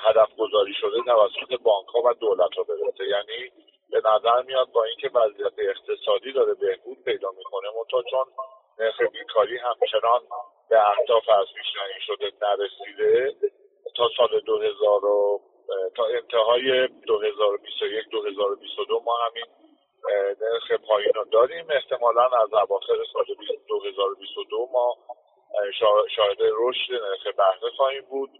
هدف 0.01 0.29
گذاری 0.39 0.75
شده 0.75 1.03
توسط 1.07 1.63
بانک 1.63 1.89
ها 1.89 2.01
و 2.05 2.15
دولت 2.15 2.55
ها 2.57 2.63
برسه. 2.63 3.05
یعنی 3.05 3.51
به 3.91 4.03
نظر 4.05 4.43
میاد 4.43 4.69
با 4.73 4.85
اینکه 4.85 5.11
وضعیت 5.15 5.53
اقتصادی 5.59 6.33
داره 6.33 6.55
بهبود 6.55 7.05
پیدا 7.05 7.31
می‌کنه 7.39 7.69
منتها 7.79 8.03
چون 8.11 8.25
نرخ 8.79 9.01
بیکاری 9.13 9.59
همچنان 9.59 10.21
به 10.71 10.89
اهداف 10.89 11.29
از 11.29 11.47
پیشنهی 11.57 12.01
شده 12.07 12.33
نرسیده 12.43 13.35
تا 13.97 14.09
سال 14.17 14.41
2000 14.41 15.01
تا 15.01 15.30
انتهای 16.31 16.89
2021 17.07 18.09
2022 18.11 19.01
ما 19.05 19.13
همین 19.27 19.45
نرخ 20.41 20.81
پایین 20.89 21.13
رو 21.15 21.25
داریم 21.25 21.67
احتمالا 21.71 22.25
از 22.25 22.53
اواخر 22.53 22.95
سال 23.13 23.25
2022 23.69 24.69
ما 24.73 24.97
شاهد 26.17 26.39
رشد 26.41 26.93
نرخ 26.93 27.37
بهره 27.37 27.71
خواهیم 27.77 28.03
بود. 28.11 28.31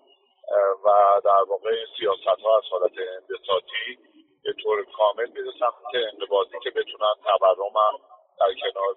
و 0.85 1.21
در 1.25 1.43
واقع 1.49 1.69
این 1.69 1.87
سیاست 1.99 2.43
ها 2.43 2.59
از 2.59 2.65
حالت 2.71 2.93
انبساطی 2.93 3.99
به 4.45 4.53
طور 4.63 4.85
کامل 4.85 5.31
میره 5.31 5.53
سمت 5.61 6.13
انقباضی 6.13 6.59
که 6.63 6.71
بتونن 6.71 7.15
تورم 7.25 7.73
هم 7.77 7.99
در 8.41 8.55
کنار 8.61 8.95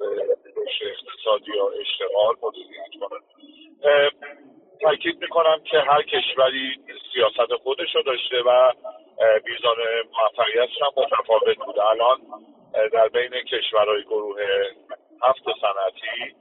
رشد 0.57 0.85
اقتصادی 0.85 1.51
یا 1.55 1.69
اشتغال 1.69 2.35
مدیریت 2.41 2.91
کنن. 3.01 3.23
تاکید 4.83 5.21
می‌کنم 5.21 5.63
که 5.63 5.79
هر 5.79 6.03
کشوری 6.03 6.79
سیاست 7.13 7.53
خودش 7.63 7.95
رو 7.95 8.01
داشته 8.01 8.41
و 8.41 8.71
میزان 9.45 9.77
موفقیتش 10.11 10.81
هم 10.81 11.03
متفاوت 11.03 11.57
بوده 11.65 11.85
الان 11.85 12.17
در 12.93 13.07
بین 13.07 13.29
کشورهای 13.29 14.03
گروه 14.03 14.41
هفت 15.21 15.43
صنعتی 15.61 16.35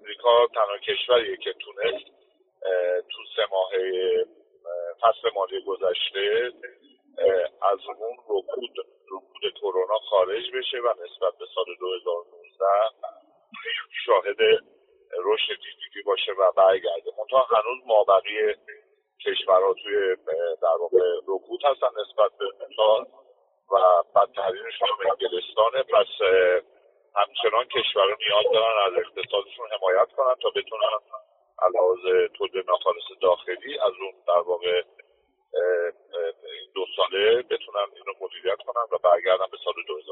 امریکا 0.00 0.46
تنها 0.54 0.78
کشوریه 0.78 1.36
که 1.36 1.52
تونست 1.52 2.06
تو 3.10 3.22
سه 3.36 3.42
ماه 3.50 3.70
فصل 5.00 5.30
مالی 5.34 5.64
گذشته 5.66 6.52
از 7.72 7.78
اون 7.86 8.16
رکود 8.28 8.86
رکود 9.12 9.54
کرونا 9.60 9.98
خارج 9.98 10.50
بشه 10.54 10.78
و 10.78 10.88
نسبت 10.88 11.38
به 11.38 11.46
سال 11.54 11.64
2019 11.80 12.64
شاهد 14.06 14.40
رشد 15.24 15.60
باشه 16.18 16.32
و 16.40 16.52
برگرده. 16.52 17.10
منتها 17.18 17.42
هنوز 17.42 17.86
مابقی 17.86 18.54
کشورها 19.26 19.74
توی 19.74 20.16
در 20.62 20.76
واقع 20.80 20.98
رکود 21.28 21.60
هستن 21.64 21.86
نسبت 22.00 22.30
به 22.38 22.46
مثال 22.64 23.06
و 23.72 24.02
بدترینش 24.14 24.82
هم 24.82 25.10
انگلستانه 25.10 25.82
پس 25.82 26.06
همچنان 27.16 27.64
کشورها 27.64 28.16
نیاز 28.28 28.52
دارن 28.52 28.76
از 28.86 28.92
اقتصادشون 28.92 29.66
حمایت 29.72 30.08
کنن 30.16 30.34
تا 30.42 30.50
بتونن 30.56 30.98
علاوه 31.62 32.28
تولید 32.28 32.66
ناخالص 32.68 33.04
داخلی 33.22 33.78
از 33.78 33.92
اون 34.00 34.12
در 34.26 34.40
واقع 34.40 34.82
دو 36.74 36.86
ساله 36.96 37.42
بتونن 37.42 37.86
اینو 37.94 38.12
مدیریت 38.20 38.58
کنن 38.66 38.86
و 38.92 38.98
برگردن 38.98 39.46
به 39.50 39.58
سال 39.64 39.74
2019 39.88 40.07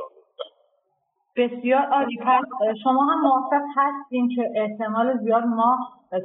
بسیار 1.36 1.82
عالی. 1.82 2.16
پس 2.16 2.44
شما 2.82 3.04
هم 3.04 3.20
موافق 3.20 3.62
هستین 3.76 4.28
که 4.36 4.50
احتمال 4.54 5.18
زیاد 5.18 5.44
ما 5.44 5.78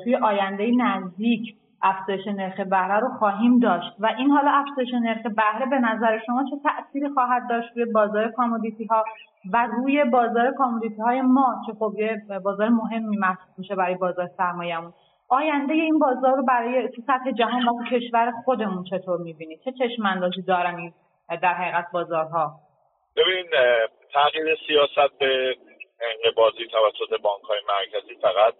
توی 0.04 0.16
آینده 0.16 0.72
نزدیک 0.78 1.56
افزایش 1.84 2.28
نرخ 2.28 2.60
بهره 2.60 3.00
رو 3.00 3.10
خواهیم 3.20 3.60
داشت. 3.60 3.96
و 4.00 4.06
این 4.18 4.30
حالا 4.32 4.52
افزایش 4.52 4.94
نرخ 4.94 5.26
بهره 5.26 5.66
به 5.70 5.80
نظر 5.80 6.20
شما 6.26 6.44
چه 6.44 6.56
تأثیری 6.64 7.10
خواهد 7.10 7.50
داشت 7.50 7.68
روی 7.76 7.86
بازار 7.86 8.32
کامودیتی 8.32 8.86
ها 8.86 9.04
و 9.54 9.68
روی 9.68 10.04
بازار 10.04 10.52
کامودیتی 10.52 11.02
های 11.02 11.22
ما؟ 11.22 11.56
که 11.66 11.74
خب 11.80 11.94
یه 11.98 12.22
بازار 12.44 12.70
مهمی 12.70 13.18
محسوب 13.18 13.50
میشه 13.58 13.76
برای 13.76 13.96
بازار 13.96 14.28
سرمایه‌مون. 14.38 14.94
آینده 15.30 15.74
این 15.74 16.00
بازار 16.00 16.38
رو 16.38 16.46
برای 16.46 16.90
تو 16.90 17.02
سطح 17.02 17.32
جهان 17.32 17.68
و 17.68 17.84
کشور 17.92 18.32
خودمون 18.46 18.84
چطور 18.84 19.20
می‌بینید 19.22 19.60
چه 19.66 19.72
چشم 19.72 20.06
اندازی 20.06 20.42
دارن 20.42 20.92
در 21.42 21.54
حقیقت 21.54 21.86
بازارها؟ 21.94 22.52
ببین 23.18 23.46
تغییر 24.14 24.58
سیاست 24.68 25.20
به 25.20 26.32
بازی 26.36 26.68
توسط 26.68 27.22
بانک 27.22 27.44
های 27.44 27.60
مرکزی 27.68 28.16
فقط 28.22 28.54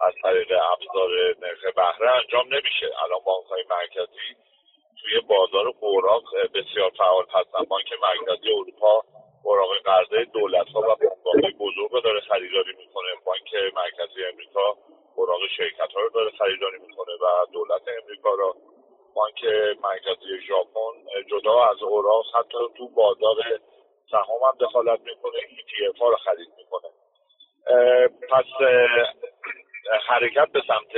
از 0.00 0.14
طریق 0.22 0.52
ابزار 0.72 1.10
نرخ 1.40 1.74
بهره 1.76 2.10
انجام 2.10 2.46
نمیشه. 2.54 2.90
الان 3.04 3.20
بانک 3.24 3.46
های 3.46 3.64
مرکزی 3.70 4.36
توی 5.00 5.20
بازار 5.20 5.72
اوراق 5.80 6.24
بسیار 6.54 6.90
فعال 6.98 7.24
هستن. 7.30 7.64
بانک 7.68 7.86
مرکزی 8.02 8.52
اروپا 8.52 9.02
اوراق 9.44 9.68
قرضه 9.84 10.24
دولت 10.24 10.68
ها 10.68 10.80
و 10.80 10.96
بانک 11.24 11.56
بزرگ 11.58 11.90
رو 11.90 12.00
داره 12.00 12.20
خریداری 12.20 12.72
می‌کنه. 12.78 13.08
بانک 13.24 13.54
مرکزی 13.74 14.24
امریکا 14.24 14.76
اوراق 15.16 15.40
شرکت 15.56 15.92
ها 15.94 16.00
رو 16.00 16.10
داره 16.10 16.30
خریداری 16.38 16.78
می‌کنه 16.78 17.12
و 17.14 17.46
دولت 17.52 17.82
امریکا 18.02 18.34
را 18.34 18.54
بانک 19.14 19.44
مرکزی 19.82 20.46
ژاپن 20.48 21.24
جدا 21.30 21.64
از 21.64 21.82
اوراق 21.82 22.24
حتی 22.34 22.58
تو 22.78 22.88
بازار 22.88 23.36
سهام 24.10 24.42
هم 24.42 24.58
دخالت 24.60 25.00
می‌کنه 25.00 25.38
ETF 25.38 25.98
ها 26.00 26.08
رو 26.08 26.16
خرید 26.16 26.48
می‌کنه. 26.58 26.90
پس 28.30 28.44
حرکت 30.08 30.48
به 30.52 30.62
سمت 30.66 30.94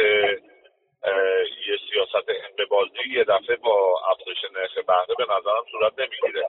یه 1.67 1.77
سیاست 1.91 2.29
انقباضی 2.29 3.09
یه 3.11 3.25
دفعه 3.25 3.57
با 3.57 3.95
افزایش 4.11 4.39
نرخ 4.53 4.75
بهره 4.87 5.15
به 5.19 5.25
نظرم 5.25 5.65
صورت 5.71 5.93
نمی‌گیره. 5.99 6.49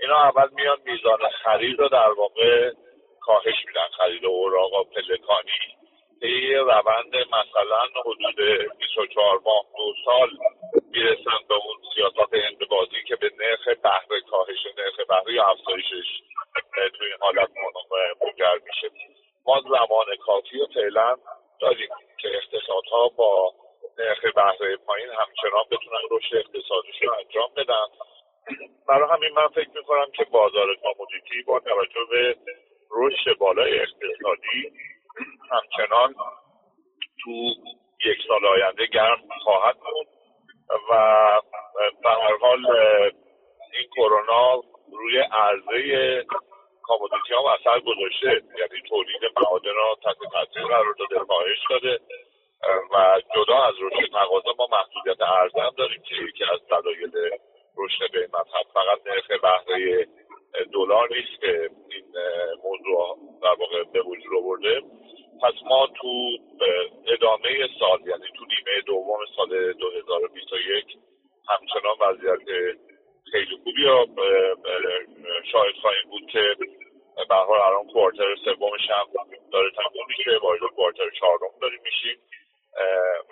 اینا 0.00 0.22
اول 0.22 0.48
میان 0.52 0.78
میزان 0.84 1.28
خرید 1.28 1.78
رو 1.78 1.88
در 1.88 2.10
واقع 2.10 2.70
کاهش 3.20 3.66
میدن 3.66 3.88
خرید 3.96 4.24
اوراق 4.24 4.72
و 4.72 4.84
پلکانی. 4.84 5.76
یه 6.22 6.58
روند 6.58 7.16
مثلا 7.16 7.82
حدود 8.04 8.68
24 8.78 9.40
ماه 9.44 9.64
دو 9.76 9.94
سال 10.04 10.30
می‌رسن 10.90 11.38
به 11.48 11.54
اون 11.54 11.76
سیاست 11.94 12.34
انقباضی 12.34 13.02
که 13.08 13.16
به 13.16 13.30
نرخ 13.38 13.68
بهره 13.82 14.20
کاهش 14.30 14.66
نرخ 14.78 15.00
بهره 15.08 15.34
یا 15.34 15.46
افزایشش 15.46 16.08
توی 16.98 17.06
این 17.06 17.16
حالت 17.20 17.48
منجر 18.20 18.58
میشه. 18.66 18.90
ما 19.46 19.60
زمان 19.60 20.06
کافی 20.26 20.60
و 20.60 20.66
فعلا 20.74 21.16
داریم 21.60 21.88
که 22.18 22.28
اقتصادها 22.36 23.08
با 23.08 23.54
نرخ 23.98 24.20
بهره 24.34 24.76
پایین 24.76 25.08
همچنان 25.08 25.64
بتونن 25.70 26.02
رشد 26.10 26.36
اقتصادیشون 26.36 27.08
رو 27.08 27.14
انجام 27.14 27.50
بدن. 27.56 27.86
برای 28.88 29.10
همین 29.10 29.32
من 29.32 29.48
فکر 29.48 29.70
می‌کنم 29.74 30.10
که 30.16 30.24
بازار 30.24 30.76
کامودیتی 30.82 31.42
با 31.42 31.60
توجه 31.60 32.04
به 32.10 32.36
رشد 32.90 33.38
بالای 33.38 33.80
اقتصادی 33.80 34.72
همچنان 35.50 36.14
تو 37.22 37.30
یک 38.04 38.18
سال 38.28 38.46
آینده 38.46 38.86
گرم 38.86 39.28
خواهد 39.44 39.76
بود. 39.76 40.19
و 40.90 41.40
به 42.02 42.10
هر 42.10 42.36
حال 42.40 42.66
این 43.72 43.88
کرونا 43.96 44.62
روی 44.92 45.18
عرضه 45.18 46.24
کامودیتی 46.82 47.34
ها 47.34 47.54
اثر 47.54 47.80
گذاشته. 47.80 48.42
یعنی 48.58 48.82
تولید 48.88 49.22
معادن 49.40 49.74
را 49.74 49.96
تحت 50.04 50.16
تاثیر 50.32 50.66
قرار 50.66 50.94
داده 50.98 51.24
کاهش 51.24 51.58
داده. 51.70 51.98
و 52.92 53.20
جدا 53.36 53.62
از 53.62 53.74
رشد 53.82 54.12
تقاضا 54.12 54.54
ما 54.58 54.68
محدودیت 54.72 55.22
عرضه 55.22 55.60
هم 55.60 55.70
داریم 55.78 56.02
که 56.02 56.14
یکی 56.14 56.44
از 56.44 56.60
دلایل 56.70 57.12
رشد 57.76 58.12
قیمت 58.12 58.46
هست 58.54 58.72
فقط 58.74 58.98
نرخ 59.06 59.40
بهره 59.42 60.06
دلار 60.72 61.08
نیست 61.16 61.40
که 61.40 61.70
این 61.90 62.04
موضوع 62.64 63.18
در 63.42 63.54
واقع 63.60 63.84
به 63.92 64.02
وجود 64.02 64.34
آورده. 64.36 64.82
پس 65.42 65.54
ما 65.64 65.86
تو 65.86 66.38
ادامه 67.06 67.68
سال 67.78 68.00
یعنی 68.06 68.26
تو 68.36 68.44
نیمه 68.44 68.80
دوم 68.86 69.18
سال 69.36 69.72
2021 69.72 70.84
همچنان 71.48 71.96
وضعیت 72.00 72.78
خیلی 73.32 73.56
خوبی 73.64 73.84
رو 73.84 74.06
شاهد 75.52 75.74
خواهیم 75.82 76.10
بود 76.10 76.30
که 76.30 76.56
به 77.28 77.34
حال 77.34 77.60
الان 77.60 77.86
کوارتر 77.92 78.34
سومش 78.44 78.90
هم 78.90 79.06
داره 79.52 79.70
تموم 79.70 80.06
میشه 80.08 80.38
وارد 80.42 80.60
کوارتر 80.76 81.10
چهارم 81.10 81.50
داریم 81.60 81.80
میشیم. 81.84 82.18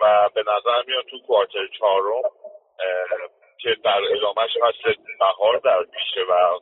و 0.01 0.29
به 0.35 0.41
نظر 0.41 0.83
میاد 0.87 1.05
تو 1.05 1.19
کوارتر 1.27 1.67
چهارم 1.79 2.21
که 3.61 3.75
در 3.83 4.01
ادامهش 4.15 4.57
فصل 4.57 4.93
بهار 5.19 5.57
در 5.57 5.83
پیشه 5.83 6.21
و 6.29 6.59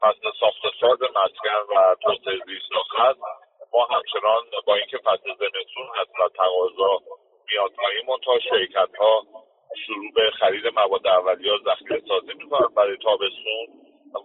فصل 0.00 0.30
ساخت 0.40 0.62
ساز 0.80 0.98
مسکن 1.02 1.76
و 1.76 1.94
توسعه 2.02 2.38
زیست 2.46 2.72
ما 3.72 3.82
همچنان 3.84 4.42
با 4.66 4.74
اینکه 4.74 4.98
فصل 4.98 5.28
زمستون 5.40 5.86
هست 6.00 6.10
و 6.20 6.28
تقاضا 6.36 6.92
میاد 7.48 7.72
پایین 7.80 8.04
منتها 8.08 8.38
شرکت 8.38 8.96
ها 9.00 9.22
شروع 9.86 10.10
به 10.14 10.30
خرید 10.40 10.66
مواد 10.76 11.06
اولیه 11.06 11.52
ذخیره 11.64 12.02
سازی 12.08 12.32
می‌کنن 12.38 12.68
برای 12.76 12.96
تابستون 12.96 13.66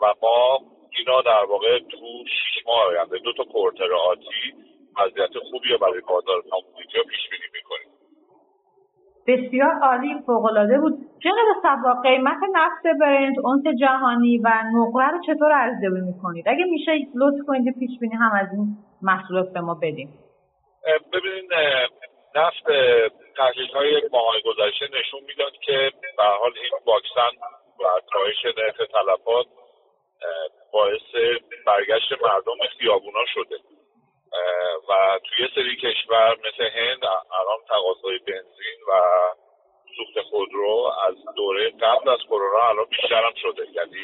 و 0.01 0.13
ما 0.21 0.59
اینا 0.97 1.21
در 1.21 1.45
واقع 1.49 1.79
تو 1.79 2.23
شیش 2.25 2.65
ماه 2.67 2.85
آینده 2.85 3.17
دو 3.17 3.33
تا 3.33 3.43
کورتر 3.43 3.93
آتی 3.93 4.53
وضعیت 4.99 5.37
خوبی 5.51 5.77
برای 5.81 6.01
بازار 6.01 6.41
کامودیتی 6.51 7.09
پیش 7.09 7.29
بینی 7.31 7.49
می‌کنیم. 7.53 7.93
بسیار 9.27 9.73
عالی 9.83 10.15
فوقالعاده 10.25 10.79
بود. 10.79 10.93
جناب 11.19 11.47
صبا 11.63 12.01
قیمت 12.01 12.37
نفت 12.53 12.99
برنج 13.01 13.35
اونس 13.43 13.63
جهانی 13.79 14.37
و 14.37 14.49
نقره 14.73 15.11
رو 15.11 15.19
چطور 15.27 15.51
ارزیابی 15.51 16.01
می‌کنید؟ 16.01 16.49
اگه 16.49 16.65
میشه 16.65 16.91
لطف 17.15 17.45
کنید 17.47 17.79
پیش 17.79 17.99
بینی 17.99 18.15
هم 18.15 18.31
از 18.33 18.47
این 18.53 18.77
محصولات 19.03 19.53
به 19.53 19.59
ما 19.59 19.73
بدیم 19.73 20.19
ببینید 21.13 21.53
نفت 22.35 22.63
تحلیل 23.37 23.71
های 23.73 24.01
ماه 24.11 24.39
گذشته 24.45 24.87
نشون 24.99 25.19
می‌داد 25.23 25.53
که 25.53 25.91
به 26.17 26.23
حال 26.23 26.51
این 26.55 26.71
واکسن 26.85 27.37
و 27.79 28.01
کاهش 28.11 28.45
نرخ 28.57 28.77
تلفات 28.77 29.47
باعث 30.73 31.35
برگشت 31.65 32.11
مردم 32.21 32.67
خیابونا 32.79 33.25
شده. 33.33 33.55
و 34.89 35.19
توی 35.23 35.47
سری 35.55 35.75
کشور 35.75 36.37
مثل 36.39 36.63
هند 36.63 37.05
الان 37.05 37.59
تقاضای 37.69 38.17
بنزین 38.17 38.79
و 38.87 39.01
سوخت 39.97 40.27
خودرو 40.29 40.91
از 41.07 41.15
دوره 41.35 41.69
قبل 41.69 42.09
از 42.09 42.19
کرونا 42.29 42.69
الان 42.69 42.85
بیشتر 42.85 43.23
هم 43.23 43.33
شده. 43.35 43.67
یعنی 43.71 44.03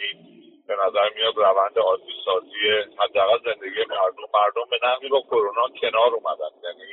به 0.69 0.75
نظر 0.75 1.10
میاد 1.15 1.38
روند 1.38 1.79
عادی 1.79 2.13
سازی 2.25 2.69
حداقل 2.99 3.53
زندگی 3.53 3.86
مردم 3.89 4.23
مردم 4.34 4.69
به 4.69 5.10
با 5.10 5.21
کرونا 5.21 5.67
کنار 5.82 6.13
اومدن. 6.13 6.51
یعنی 6.63 6.88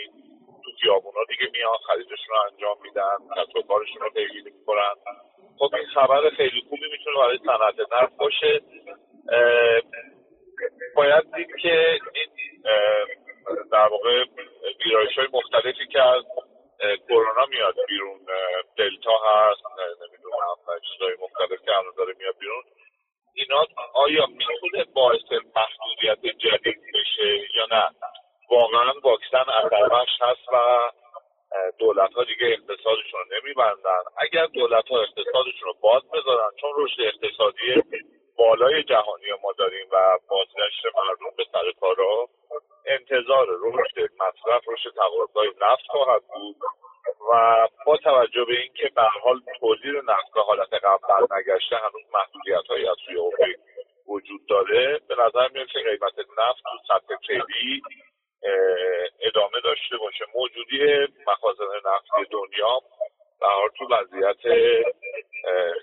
تو 0.64 0.70
خیابونا 0.80 1.24
دیگه 1.28 1.50
میان 1.52 1.76
خریدشون 1.86 2.28
رو 2.28 2.36
انجام 2.52 2.76
میدن 2.82 3.16
کسب 3.36 3.56
و 3.56 3.62
کارشون 3.62 4.00
رو 4.00 4.10
پیگیری 4.10 4.50
می‌کنن. 4.50 4.94
خب 5.58 5.74
این 5.74 5.86
خبر 5.86 6.30
خیلی 6.30 6.60
خوبی 6.68 6.88
می‌تونه 6.92 7.16
برای 7.16 7.38
صنعت 7.38 7.92
نفت 7.92 8.16
باشه. 8.16 8.60
باید 10.96 11.34
دید 11.36 11.56
که 11.62 11.98
این 12.14 12.30
در 13.72 13.88
واقع 13.88 14.24
ویرایش 14.84 15.18
های 15.18 15.28
مختلفی 15.32 15.86
که 15.86 16.02
از 16.02 16.24
کرونا 17.08 17.46
میاد 17.46 17.74
بیرون 17.88 18.20
دلتا 18.78 19.18
هست 19.26 19.62
نمی‌دونم 20.02 20.80
چیزهای 20.92 21.16
مختلف 21.20 21.60
که 21.64 21.76
الان 21.76 21.92
داره 21.96 22.14
میاد 22.18 22.34
بیرون. 22.38 22.62
اینا 23.38 23.64
آیا 23.94 24.26
می‌تونه 24.26 24.84
باعث 24.94 25.32
محدودیت 25.32 26.36
جدید 26.38 26.78
بشه 26.94 27.46
یا 27.56 27.66
نه؟ 27.70 27.90
واقعا 28.50 28.92
واکسن 29.04 29.44
اثربخش 29.64 30.12
هست 30.20 30.48
و 30.52 30.90
دولت 31.78 32.12
ها 32.12 32.24
دیگه 32.24 32.46
اقتصادشون 32.46 33.20
رو 33.20 33.26
نمیبندن. 33.36 34.02
اگر 34.18 34.46
دولت 34.46 34.88
ها 34.88 35.02
اقتصادشون 35.02 35.62
رو 35.64 35.74
باز 35.80 36.02
بذارن 36.10 36.50
چون 36.60 36.70
رشد 36.76 37.00
اقتصادی 37.00 37.82
برگشت 38.38 38.90
مردم 40.96 41.36
به 41.36 41.44
سر 41.52 41.72
کارا 41.80 42.28
انتظار 42.86 43.46
رشد 43.62 44.10
مصرف 44.20 44.62
رشد 44.68 44.90
تقاضای 44.96 45.48
نفت 45.62 45.84
خواهد 45.88 46.22
بود 46.34 46.56
و 47.32 47.68
با 47.86 47.96
توجه 47.96 48.44
به 48.44 48.60
اینکه 48.60 48.90
به 48.96 49.02
حال 49.02 49.40
تولید 49.60 49.96
نفت 50.10 50.32
به 50.34 50.40
حالت 50.42 50.74
قبل 50.74 51.26
برنگشته 51.30 51.76
هنوز 51.76 52.04
محدودیت 52.14 52.66
هایی 52.70 52.88
از 52.88 52.96
سوی 53.06 53.16
اوپک 53.16 53.56
وجود 54.08 54.46
داره 54.48 55.00
به 55.08 55.14
نظر 55.26 55.48
میاد 55.48 55.66
که 55.68 55.78
قیمت 55.78 56.14
نفت 56.38 56.62
تو 56.64 56.78
سطح 56.88 57.14
فعلی 57.28 57.82
ادامه 59.20 59.60
داشته 59.64 59.96
باشه. 59.96 60.24
موجودی 60.34 61.06
مخازن 61.28 61.64
نفتی 61.86 62.30
دنیا 62.30 62.80
به 63.40 63.46
حال 63.46 63.68
تو 63.78 63.84
وضعیت 63.94 64.36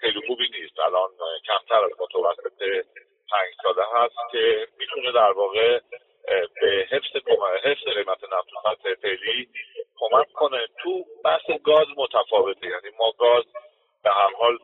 خیلی 0.01 0.21
خوبی 0.27 0.49
نیست. 0.49 0.79
الان 0.79 1.09
کمتر 1.47 1.85
از 1.85 1.91
متوسط 1.99 2.85
پنج 3.31 3.53
ساله 3.63 3.85
هست 3.93 4.15
که 4.31 4.67
می‌تونه 4.77 5.11
در 5.11 5.31
واقع 5.31 5.79
به 6.61 6.87
حفظ 6.91 7.15
حفظ 7.63 7.83
قیمت 7.83 8.23
نفت 8.23 8.95
فعلی 9.01 9.49
کمک 9.99 10.31
کنه 10.31 10.67
تو 10.83 11.05
بحث 11.23 11.51
گاز 11.63 11.87
متفاوته. 11.97 12.67
یعنی 12.67 12.89
ما 12.99 13.11
گاز 13.19 13.43
به 14.03 14.09
هر 14.09 14.29
حال 14.37 14.57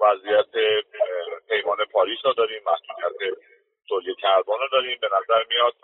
وضعیت 0.00 0.80
پیمان 1.48 1.84
پاریس 1.92 2.18
رو 2.24 2.32
داریم 2.32 2.62
محدودیت 2.66 3.38
تولید 3.88 4.16
کربن 4.22 4.58
رو 4.60 4.68
داریم. 4.72 4.98
به 5.00 5.08
نظر 5.20 5.44
میاد 5.48 5.74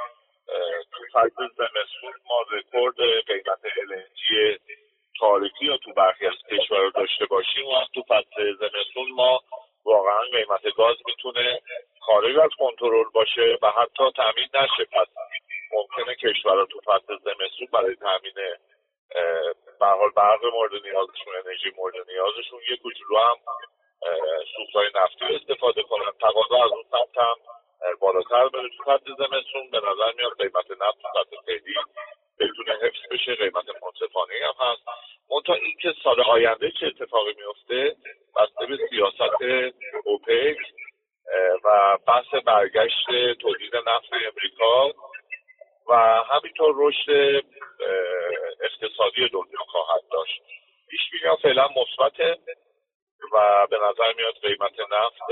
تو 0.93 1.05
فصل 1.13 1.49
زمستون 1.57 2.13
ما 2.29 2.45
رکورد 2.51 2.97
قیمت 3.27 3.61
LNG 3.63 4.59
تاریخی 5.35 5.67
رو 5.67 5.77
تو 5.77 5.93
برخی 5.93 6.27
از 6.27 6.35
کشور 6.51 6.91
داشته 6.91 7.27
باشیم 7.27 7.67
و 7.67 7.85
تو 7.95 8.03
فصل 8.03 8.55
زمستون 8.61 9.13
ما 9.15 9.41
واقعا 9.85 10.21
قیمت 10.33 10.75
گاز 10.77 10.97
می‌تونه 11.07 11.61
خارج 12.01 12.39
از 12.39 12.51
کنترل 12.59 13.05
باشه 13.15 13.59
و 13.63 13.71
حتی 13.71 14.05
تامین 14.17 14.49
نشه. 14.55 14.85
پس 14.85 15.09
ممکنه 15.73 16.15
کشورها 16.15 16.65
تو 16.65 16.81
فصل 16.81 17.17
زمستون 17.25 17.69
برای 17.73 17.97
تامین 17.97 18.35
به 19.81 19.87
حال 19.87 20.11
برق 20.17 20.45
مورد 20.45 20.73
نیازشون 20.73 21.35
انرژی 21.45 21.71
مورد 21.77 21.95
نیازشون 22.09 22.61
یه 22.71 22.77
کوچولو 22.77 23.19
هم 23.19 23.37
سوختهای 24.57 24.87
نفتی 24.95 25.25
استفاده 25.25 25.83
کنن. 25.83 26.13
تقاضا 26.21 26.65
از 26.65 26.71
اون 26.71 26.85
سمت 26.91 27.19
هم 27.19 27.35
بالاتر 28.01 28.49
بره 28.49 28.69
تو 28.77 28.85
فصل 28.85 29.15
زمستون. 29.19 29.71
به 29.71 29.79
نظر 29.79 30.13
میاد 30.17 30.39
قیمت 30.39 30.71
نفت 30.71 30.99
تو 31.03 31.09
فصل 31.21 31.37
خیلی 31.47 31.75
بتونه 32.41 32.79
حفظ 32.83 33.01
بشه 33.11 33.35
قیمت 33.35 33.65
منصفانه 33.83 34.35
هم 34.43 34.67
هست 34.67 34.83
منتها 35.49 35.65
اینکه 35.65 35.95
سال 36.05 36.21
آینده 36.21 36.71
چه 36.71 36.87
اتفاقی 36.87 37.35
میفته 37.37 37.97
بسته 38.37 38.67
به 38.67 38.79
سیاست 38.91 39.45
اوپک 40.05 40.57
و 41.65 41.99
بحث 42.07 42.45
برگشت 42.45 43.07
تولید 43.41 43.77
نفت 43.77 44.13
امریکا 44.13 44.93
و 45.89 45.95
همینطور 46.31 46.75
رشد 46.77 47.45
اقتصادی 48.63 49.29
دنیا 49.29 49.65
خواهد 49.69 50.01
داشت. 50.13 50.43
پیش 50.91 51.01
بینی 51.13 51.37
فعلا 51.43 51.69
مثبته 51.77 52.39
و 53.33 53.67
به 53.71 53.77
نظر 53.77 54.13
میاد 54.17 54.35
قیمت 54.43 54.81
نفت 54.81 55.23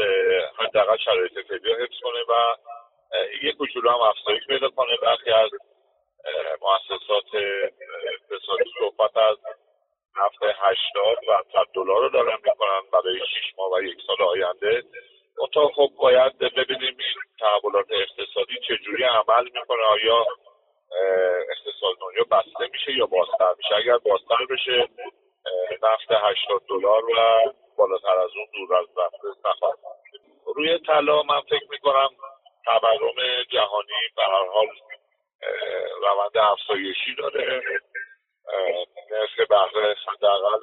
حداقل 0.58 0.96
شرایط 0.96 1.32
فعلی 1.48 1.72
حفظ 1.72 2.00
کنه 2.02 2.20
و 2.28 2.56
یک 3.42 3.56
کوچولو 3.56 3.90
هم 3.90 4.00
افزایش 4.00 4.46
پیدا 4.46 4.68
کنه. 4.68 4.96
برخی 5.02 5.30
از 5.30 5.50
مؤسسات 6.60 7.34
اقتصادی 8.12 8.70
صحبت 8.78 9.16
از 9.16 9.36
نفت 10.16 10.42
هشتاد 10.42 11.18
و 11.28 11.42
صد 11.52 11.72
دلار 11.74 12.00
رو 12.00 12.08
دارن 12.08 12.36
می‌کنن 12.44 12.80
برای 12.92 13.18
شیش 13.18 13.54
ماه 13.58 13.72
و 13.72 13.82
یک 13.82 13.98
سال 14.06 14.22
آینده. 14.22 14.82
منتها 15.38 15.68
خب 15.68 15.90
باید 15.98 16.38
ببینیم 16.38 16.96
این 16.98 17.16
تحولات 17.40 17.86
اقتصادی 17.90 18.54
چجوری 18.68 19.04
عمل 19.04 19.44
می‌کنه 19.44 19.82
آیا 19.82 20.26
اقتصاد 21.50 21.96
دنیا 22.00 22.24
بسته 22.30 22.68
میشه 22.72 22.92
یا 22.92 23.06
بازتر 23.06 23.54
میشه. 23.56 23.74
اگر 23.74 23.98
بازتر 23.98 24.46
بشه 24.50 24.88
نفت 25.82 26.10
هشتاد 26.10 26.62
دلار 26.68 27.04
و 27.04 27.52
بالاتر 27.78 28.18
از 28.18 28.30
اون 28.36 28.46
دور 28.52 28.76
از 28.76 28.86
رفته 28.98 29.48
نخواهد 29.48 29.78
روی 30.56 30.78
طلا 30.78 31.22
من 31.22 31.40
فکر 31.40 31.70
می‌کنم 31.70 32.08
تورم 32.64 33.44
جهانی 33.50 33.92
به 34.16 34.22
هر 34.22 34.46
حال 34.52 34.68
روند 36.02 36.36
افزایشی 36.36 37.14
داره. 37.18 37.62
نرخ 39.10 39.48
بهره 39.48 39.96
حداقل 40.08 40.60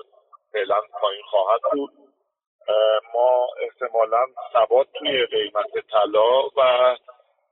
فعلا 0.54 0.82
پایین 1.02 1.24
خواهد 1.24 1.62
بود. 1.72 1.92
ما 3.14 3.48
احتمالا 3.62 4.26
ثبات 4.54 4.88
توی 5.00 5.26
قیمت 5.26 5.88
طلا 5.92 6.42
و 6.58 6.96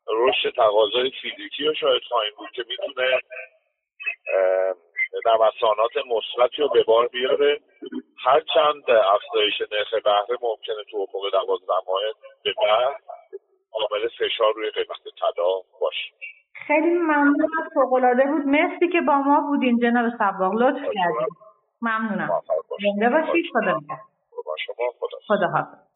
رشد 0.07 0.55
تقاضای 0.55 1.11
فیزیکی 1.21 1.63
رو 1.63 1.73
شاید 1.73 2.01
خواهیم 2.09 2.33
بود 2.37 2.49
که 2.55 2.63
می‌تونه 2.67 3.19
نوسانات 5.25 5.91
مثبتی 5.97 6.61
رو 6.61 6.69
به 6.69 6.83
بار 6.83 7.07
بیاره. 7.07 7.59
هرچند 8.23 8.91
افزایش 8.91 9.61
نرخ 9.71 9.93
بهره 9.93 10.37
ممکنه 10.41 10.83
تو 10.91 10.97
افق 10.97 11.31
دوازده 11.31 11.73
ماه 11.87 12.01
به 12.43 12.53
بعد 12.63 12.95
عامل 13.73 14.07
فشار 14.07 14.53
روی 14.53 14.71
قیمت 14.71 15.03
طلا 15.19 15.61
باشه. 15.81 16.11
خیلی 16.67 16.97
ممنون 16.97 17.49
فوقالعاده 17.73 18.23
بود. 18.23 18.47
مرسی 18.47 18.87
که 18.87 19.01
با 19.01 19.17
ما 19.17 19.41
بودین 19.41 19.79
جناب 19.79 20.09
سباق 20.19 20.53
لطف 20.53 20.81
کردید 20.93 21.33
ممنونم. 21.81 22.29
زنده 22.83 23.09
باشید 23.09 23.45
خدا 23.53 23.79
خدا 24.99 25.17
خدا 25.27 25.47
حافظ 25.47 25.87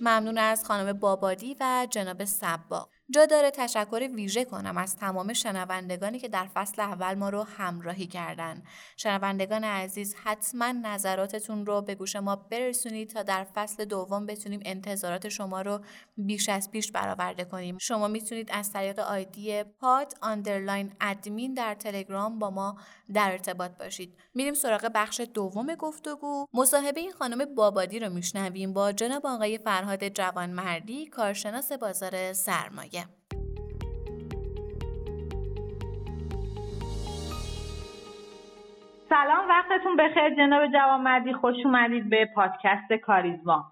ممنون 0.00 0.38
از 0.38 0.64
خانم 0.64 0.92
بابادی 0.92 1.56
و 1.60 1.86
جناب 1.90 2.24
سباق 2.24 2.88
جا 3.10 3.26
داره 3.26 3.50
تشکر 3.50 4.08
ویژه 4.14 4.44
کنم 4.44 4.76
از 4.76 4.96
تمام 4.96 5.32
شنوندگانی 5.32 6.18
که 6.18 6.28
در 6.28 6.46
فصل 6.54 6.82
اول 6.82 7.14
ما 7.14 7.28
رو 7.28 7.42
همراهی 7.42 8.06
کردن. 8.06 8.62
شنوندگان 8.96 9.64
عزیز 9.64 10.14
حتما 10.24 10.72
نظراتتون 10.72 11.66
رو 11.66 11.82
به 11.82 11.94
گوش 11.94 12.16
ما 12.16 12.36
برسونید 12.36 13.10
تا 13.10 13.22
در 13.22 13.46
فصل 13.54 13.84
دوم 13.84 14.26
بتونیم 14.26 14.60
انتظارات 14.64 15.28
شما 15.28 15.62
رو 15.62 15.80
بیش 16.16 16.48
از 16.48 16.70
پیش 16.70 16.92
برآورده 16.92 17.44
کنیم. 17.44 17.78
شما 17.78 18.08
می‌تونید 18.08 18.50
از 18.52 18.72
طریق 18.72 18.98
آیدی 18.98 19.62
pod 19.64 20.12
underline 20.22 20.92
admin 21.00 21.54
در 21.54 21.74
تلگرام 21.74 22.38
با 22.38 22.50
ما 22.50 22.76
در 23.14 23.32
ارتباط 23.32 23.70
باشید. 23.70 24.14
میریم 24.34 24.54
سراغ 24.54 24.90
بخش 24.94 25.20
دوم 25.20 25.74
گفتگو. 25.74 26.46
مصاحبه 26.54 27.00
این 27.00 27.12
خانم 27.12 27.54
بابادی 27.54 27.98
رو 27.98 28.12
میشنویم 28.12 28.72
با 28.72 28.92
جناب 28.92 29.26
آقای 29.26 29.58
فرهاد 29.58 30.08
جوانمردی 30.08 31.06
کارشناس 31.06 31.72
بازار 31.72 32.32
سرمایه. 32.32 32.97
سلام 39.08 39.48
وقتتون 39.48 39.96
بخیر. 39.96 40.34
جناب 40.34 40.66
جوانمردی 40.72 41.32
خوش 41.32 41.56
اومدید 41.64 42.10
به 42.10 42.28
پادکست 42.34 42.92
کاریزما. 42.92 43.64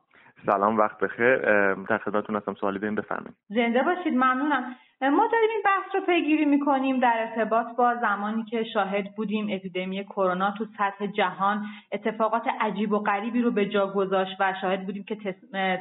سلام 0.46 0.79
وقت 0.79 0.99
بخیر. 0.99 1.37
در 1.75 1.99
خدمتتون 1.99 2.37
هستم. 2.37 2.55
سوالی 2.55 2.79
بفرمایید. 2.79 3.37
زنده 3.49 3.83
باشید 3.83 4.14
ممنونم. 4.14 4.77
ما 5.01 5.27
داریم 5.33 5.51
این 5.51 5.63
بحث 5.65 5.95
رو 5.95 6.01
پیگیری 6.01 6.45
می‌کنیم 6.45 7.01
در 7.01 7.29
ارتباط 7.29 7.67
با 7.77 7.95
زمانی 8.01 8.45
که 8.45 8.65
شاهد 8.65 9.15
بودیم 9.17 9.49
اپیدمی 9.51 10.05
کرونا 10.05 10.51
تو 10.51 10.67
سطح 10.79 11.07
جهان 11.07 11.67
اتفاقات 11.93 12.43
عجیب 12.61 12.93
و 12.93 12.99
غریبی 12.99 13.43
رو 13.43 13.51
به 13.51 13.67
جا 13.67 13.87
گذاشت 13.87 14.37
و 14.41 14.55
شاهد 14.61 14.87
بودیم 14.87 15.05
که 15.05 15.17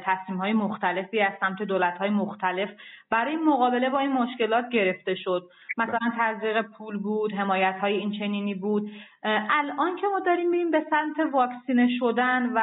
تصمیم 0.04 0.38
های 0.38 0.52
مختلفی 0.52 1.20
از 1.20 1.32
سمت 1.40 1.62
دولت 1.62 1.98
های 1.98 2.10
مختلف 2.10 2.70
برای 3.10 3.36
مقابله 3.36 3.90
با 3.90 3.98
این 3.98 4.12
مشکلات 4.12 4.68
گرفته 4.68 5.14
شد. 5.14 5.50
مثلا 5.78 5.98
تزریق 6.18 6.62
پول 6.62 6.98
بود 6.98 7.32
حمایت 7.32 7.76
های 7.80 7.96
این 7.96 8.12
چنینی 8.12 8.54
بود 8.54 8.90
الان 9.50 9.96
که 9.96 10.06
ما 10.06 10.20
داریم 10.20 10.50
میریم 10.50 10.70
به 10.70 10.86
سمت 10.90 11.32
واکسینه 11.32 11.88
شدن 11.98 12.52
و 12.54 12.60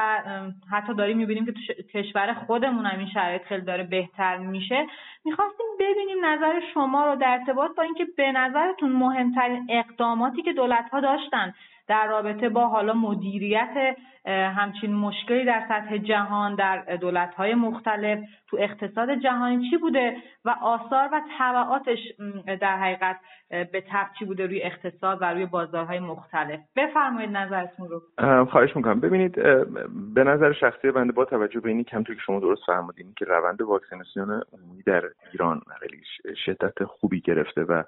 حتی 0.72 0.94
داریم 0.94 1.18
می‌بینیم 1.18 1.46
که 1.46 1.52
تو 1.52 1.60
کشور 1.94 2.34
خودمون 2.34 2.86
هم 2.86 3.00
این 3.00 3.08
شرایط 3.08 3.42
خیلی 3.44 3.62
داره 3.62 3.84
بهتر 3.84 4.38
میشه. 4.38 4.86
می‌خواستیم 5.26 5.66
ببینیم 5.80 6.26
نظر 6.26 6.62
شما 6.74 7.06
رو 7.06 7.16
در 7.16 7.38
ارتباط 7.40 7.76
با 7.76 7.84
اینکه 7.84 8.06
به 8.06 8.32
نظرتون 8.32 8.92
مهمترین 8.92 9.68
اقداماتی 9.70 10.42
که 10.42 10.54
دولت 10.54 10.90
ها 10.90 11.00
داشتن 11.00 11.54
در 11.88 12.08
رابطه 12.08 12.50
با 12.50 12.68
حالا 12.68 12.94
مدیریت 12.94 13.96
همچین 14.26 14.94
مشکلی 14.94 15.46
در 15.46 15.64
سطح 15.70 15.98
جهان 15.98 16.56
در 16.56 16.98
دولت‌های 17.02 17.56
مختلف 17.56 18.20
تو 18.48 18.58
اقتصاد 18.60 19.10
جهانی 19.24 19.70
چی 19.70 19.78
بوده 19.78 20.18
و 20.46 20.56
آثار 20.62 21.10
و 21.12 21.22
طبعاتش 21.38 22.00
در 22.62 22.78
حقیقت 22.78 23.20
به 23.50 23.84
تب 23.92 24.08
چی 24.20 24.26
بوده 24.26 24.46
روی 24.46 24.64
اقتصاد 24.64 25.18
و 25.22 25.26
روی 25.26 25.46
بازارهای 25.46 26.00
مختلف؟ 26.00 26.60
بفرمایید 26.76 27.30
نظرتون 27.30 27.90
رو. 27.90 28.02
خواهش 28.46 28.76
می‌کنم. 28.76 29.00
ببینید 29.00 29.36
به 30.14 30.24
نظر 30.24 30.54
شخصی 30.54 30.92
بنده 30.92 31.12
با 31.12 31.26
توجه 31.26 31.60
به 31.60 31.70
اینی 31.70 31.84
کم 31.84 32.04
که 32.04 32.14
شما 32.26 32.40
درست 32.40 32.62
فرمودین 32.66 33.14
که 33.18 33.26
روند 33.26 33.62
واکسیناسیون 33.62 34.30
عمومی 34.32 34.84
در 34.86 35.04
ایران 35.32 35.62
خیلی 35.80 36.02
شدت 36.46 36.84
خوبی 36.84 37.22
گرفته 37.22 37.64
و 37.64 37.84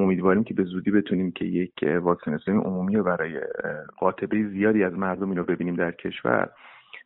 امیدواریم 0.00 0.44
که 0.44 0.54
به 0.54 0.64
زودی 0.64 0.90
بتونیم 0.90 1.32
که 1.32 1.44
یک 1.44 1.72
واکسیناسیون 2.02 2.60
عمومی 2.60 2.96
برای 2.96 3.40
قاطبه 3.98 4.48
زیادی 4.48 4.84
از 4.84 4.92
مردم 4.92 5.32
رو 5.32 5.44
ببینیم 5.44 5.74
در 5.74 5.92
کشور. 5.92 6.48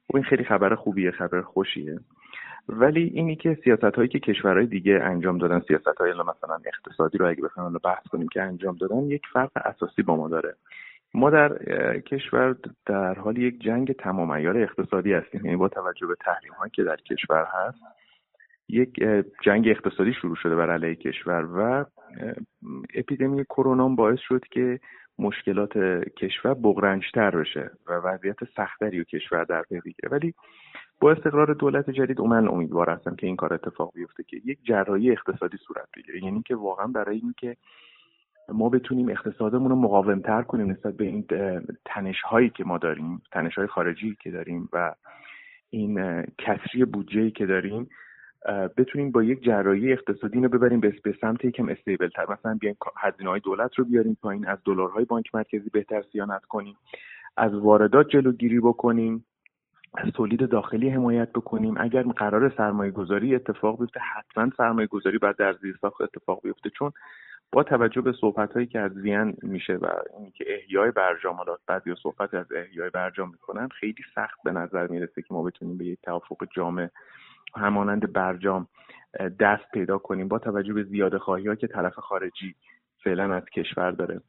خب 0.08 0.16
این 0.16 0.24
خیلی 0.24 0.44
خبر 0.44 0.74
خوبیه 0.74 1.10
خبر 1.10 1.40
خوشیه. 1.40 1.98
ولی 2.68 3.02
اینی 3.14 3.36
که 3.36 3.58
سیاست 3.64 3.84
هایی 3.84 4.08
که 4.08 4.18
کشورهای 4.20 4.66
دیگه 4.66 5.00
انجام 5.02 5.38
دادن 5.38 5.60
سیاست 5.68 5.98
های 6.00 6.12
مثلا 6.12 6.58
اقتصادی 6.66 7.18
رو 7.18 7.28
اگه 7.28 7.42
بخوایم 7.42 7.72
بحث 7.84 8.02
کنیم 8.12 8.28
که 8.28 8.42
انجام 8.42 8.76
دادن 8.76 9.04
یک 9.04 9.22
فرق 9.32 9.50
اساسی 9.54 10.02
با 10.02 10.16
ما 10.16 10.28
داره. 10.28 10.54
ما 11.14 11.30
در 11.30 11.58
کشور 11.98 12.56
در 12.86 13.14
حال 13.14 13.38
یک 13.38 13.60
جنگ 13.60 13.92
تمام 13.92 14.30
اقتصادی 14.30 15.12
هستیم. 15.12 15.44
یعنی 15.44 15.56
با 15.56 15.68
توجه 15.68 16.06
به 16.06 16.14
تحریم 16.20 16.52
هایی 16.52 16.70
که 16.74 16.84
در 16.84 16.96
کشور 16.96 17.46
هست 17.52 17.78
یک 18.68 19.04
جنگ 19.42 19.68
اقتصادی 19.68 20.12
شروع 20.12 20.36
شده 20.36 20.56
بر 20.56 20.70
علیه 20.70 20.94
کشور 20.94 21.44
و 21.44 21.84
اپیدمی 22.94 23.44
کرونا 23.44 23.88
باعث 23.88 24.18
شد 24.18 24.44
که 24.50 24.80
مشکلات 25.18 25.78
کشور 26.18 26.54
بغرنجتر 26.54 27.30
بشه 27.30 27.70
و 27.86 27.92
وضعیت 27.92 28.36
سختری 28.56 29.00
و 29.00 29.04
کشور 29.04 29.44
در 29.44 29.62
پی 29.62 29.80
بگیره. 29.80 30.08
ولی 30.10 30.34
با 31.00 31.12
استقرار 31.12 31.54
دولت 31.54 31.90
جدید 31.90 32.20
من 32.20 32.48
امیدوار 32.48 32.90
هستم 32.90 33.16
که 33.16 33.26
این 33.26 33.36
کار 33.36 33.54
اتفاق 33.54 33.92
بیفته 33.94 34.22
که 34.22 34.40
یک 34.44 34.58
جراحی 34.64 35.10
اقتصادی 35.10 35.56
صورت 35.56 35.88
بگیره. 35.96 36.24
یعنی 36.24 36.42
که 36.42 36.56
واقعا 36.56 36.86
برای 36.86 37.18
اینکه 37.18 37.56
ما 38.48 38.68
بتونیم 38.68 39.08
اقتصادمون 39.08 39.70
رو 39.70 39.76
مقاومتر 39.76 40.42
کنیم 40.42 40.70
نسبت 40.70 40.96
به 40.96 41.04
این 41.04 41.24
تنش 41.84 42.20
هایی 42.22 42.50
که 42.50 42.64
ما 42.64 42.78
داریم 42.78 43.22
تنش 43.32 43.54
های 43.54 43.66
خارجی 43.66 44.16
که 44.20 44.30
داریم 44.30 44.68
و 44.72 44.94
این 45.70 46.22
کسری 46.38 46.84
بودجه 46.84 47.30
که 47.30 47.46
داریم 47.46 47.88
بتونیم 48.76 49.10
با 49.10 49.22
یک 49.22 49.42
جراحی 49.42 49.92
اقتصادی 49.92 50.40
رو 50.40 50.48
ببریم 50.48 50.80
به 50.80 51.14
سمت 51.20 51.44
یکم 51.44 51.68
استیبل 51.68 52.08
تر. 52.08 52.26
مثلا 52.32 52.54
بیایم 52.60 52.76
هزینه 52.96 53.30
های 53.30 53.40
دولت 53.40 53.74
رو 53.74 53.84
بیاریم 53.84 54.16
پایین 54.22 54.46
از 54.46 54.58
دلارهای 54.64 55.04
بانک 55.04 55.34
مرکزی 55.34 55.70
بهتر 55.70 56.02
سیانت 56.12 56.44
کنیم. 56.44 56.76
از 57.36 57.54
واردات 57.54 58.08
جلوگیری 58.08 58.60
بکنیم. 58.60 59.24
از 59.94 60.12
تولید 60.12 60.48
داخلی 60.48 60.88
حمایت 60.88 61.32
بکنیم. 61.32 61.74
اگر 61.78 62.02
قرار 62.02 62.52
سرمایه 62.56 62.90
گذاری 62.90 63.34
اتفاق 63.34 63.78
بیفته 63.80 64.00
حتما 64.00 64.50
سرمایه 64.56 64.86
گذاری 64.86 65.18
باید 65.18 65.36
در 65.36 65.52
زیر 65.52 65.78
ساخت 65.80 66.00
اتفاق 66.00 66.42
بیفته 66.42 66.70
چون 66.70 66.92
با 67.52 67.62
توجه 67.62 68.00
به 68.00 68.12
صحبت 68.12 68.52
هایی 68.52 68.66
که 68.66 68.78
از 68.78 68.96
وین 68.96 69.36
میشه 69.42 69.74
و 69.74 69.86
اینکه 70.18 70.44
احیای 70.48 70.90
برجام 70.90 71.36
بعد 71.66 71.86
یا 71.86 71.94
صحبت 71.94 72.34
از 72.34 72.52
احیای 72.52 72.90
برجام 72.90 73.30
می‌کنن 73.30 73.68
خیلی 73.68 74.02
سخت 74.14 74.38
به 74.44 74.52
نظر 74.52 74.86
می‌رسه 74.86 75.22
که 75.22 75.34
ما 75.34 75.42
بتونیم 75.42 75.78
به 75.78 75.84
یک 75.84 75.98
توافق 76.02 76.46
جامع 76.56 76.88
همانند 77.58 78.12
برجام 78.12 78.66
دست 79.40 79.70
پیدا 79.72 79.98
کنیم 79.98 80.28
با 80.28 80.38
توجه 80.38 80.72
به 80.72 80.82
زیاده 80.82 81.18
خواهی 81.18 81.48
ها 81.48 81.54
که 81.54 81.66
طرف 81.66 81.94
خارجی 81.94 82.54
فعلا 83.04 83.34
از 83.34 83.44
کشور 83.44 83.90
داره. 83.90 84.20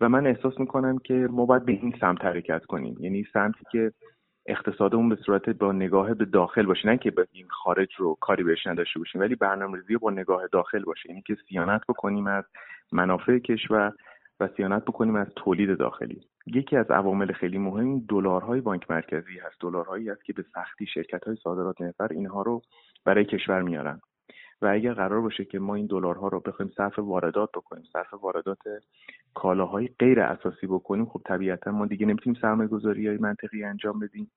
و 0.00 0.08
من 0.08 0.26
احساس 0.26 0.60
می‌کنم 0.60 0.98
که 0.98 1.14
ما 1.14 1.46
باید 1.46 1.64
به 1.64 1.72
این 1.72 1.94
سمت 2.00 2.24
حرکت 2.24 2.64
کنیم. 2.64 2.96
یعنی 3.00 3.26
سمتی 3.32 3.64
که 3.72 3.92
اقتصادمون 4.46 5.08
به 5.08 5.16
صورت 5.16 5.48
با 5.48 5.72
نگاه 5.72 6.14
به 6.14 6.24
داخل 6.24 6.66
باشه. 6.66 6.88
نه 6.88 6.98
که 6.98 7.12
این 7.32 7.48
خارج 7.48 7.88
رو 7.98 8.16
کاری 8.20 8.42
بهش 8.42 8.66
نداشته 8.66 8.98
باشیم 8.98 9.20
ولی 9.20 9.34
برنامه‌ریزی 9.34 9.96
با 9.96 10.10
نگاه 10.10 10.46
داخل 10.52 10.84
باشه. 10.84 11.08
یعنی 11.08 11.22
که 11.22 11.36
سیانت 11.48 11.80
بکنیم 11.88 12.26
از 12.26 12.44
منافع 12.92 13.38
کشور 13.38 13.92
و 14.40 14.48
سیانت 14.56 14.84
بکنیم 14.84 15.16
از 15.16 15.26
تولید 15.36 15.78
داخلی. 15.78 16.20
یکی 16.54 16.76
از 16.76 16.90
عوامل 16.90 17.32
خیلی 17.32 17.58
مهم 17.58 18.00
دلارهای 18.00 18.60
بانک 18.60 18.90
مرکزی 18.90 19.38
هست. 19.38 19.60
دلارهایی 19.60 20.10
است 20.10 20.24
که 20.24 20.32
به 20.32 20.44
سختی 20.54 20.86
شرکت 20.86 21.24
های 21.24 21.36
صادرات 21.36 21.80
محور 21.80 22.08
اینها 22.10 22.42
رو 22.42 22.62
برای 23.04 23.24
کشور 23.24 23.62
میارن. 23.62 24.00
و 24.62 24.66
اگر 24.66 24.92
قرار 24.92 25.20
باشه 25.20 25.44
که 25.44 25.58
ما 25.58 25.74
این 25.74 25.86
دلارها 25.86 26.28
رو 26.28 26.40
بخوایم 26.40 26.72
صرف 26.76 26.98
واردات 26.98 27.50
بکنیم 27.54 27.84
صرف 27.92 28.14
واردات 28.14 28.58
کالاهای 29.34 29.88
غیر 29.98 30.20
اساسی 30.20 30.66
بکنیم 30.66 31.06
خب 31.06 31.20
طبیعتا 31.24 31.70
ما 31.70 31.86
دیگه 31.86 32.06
نمی‌تونیم 32.06 32.40
سرمایه 32.42 32.68
گذاری 32.68 33.08
های 33.08 33.16
منطقی 33.16 33.64
انجام 33.64 33.98
بدیم. 33.98 34.30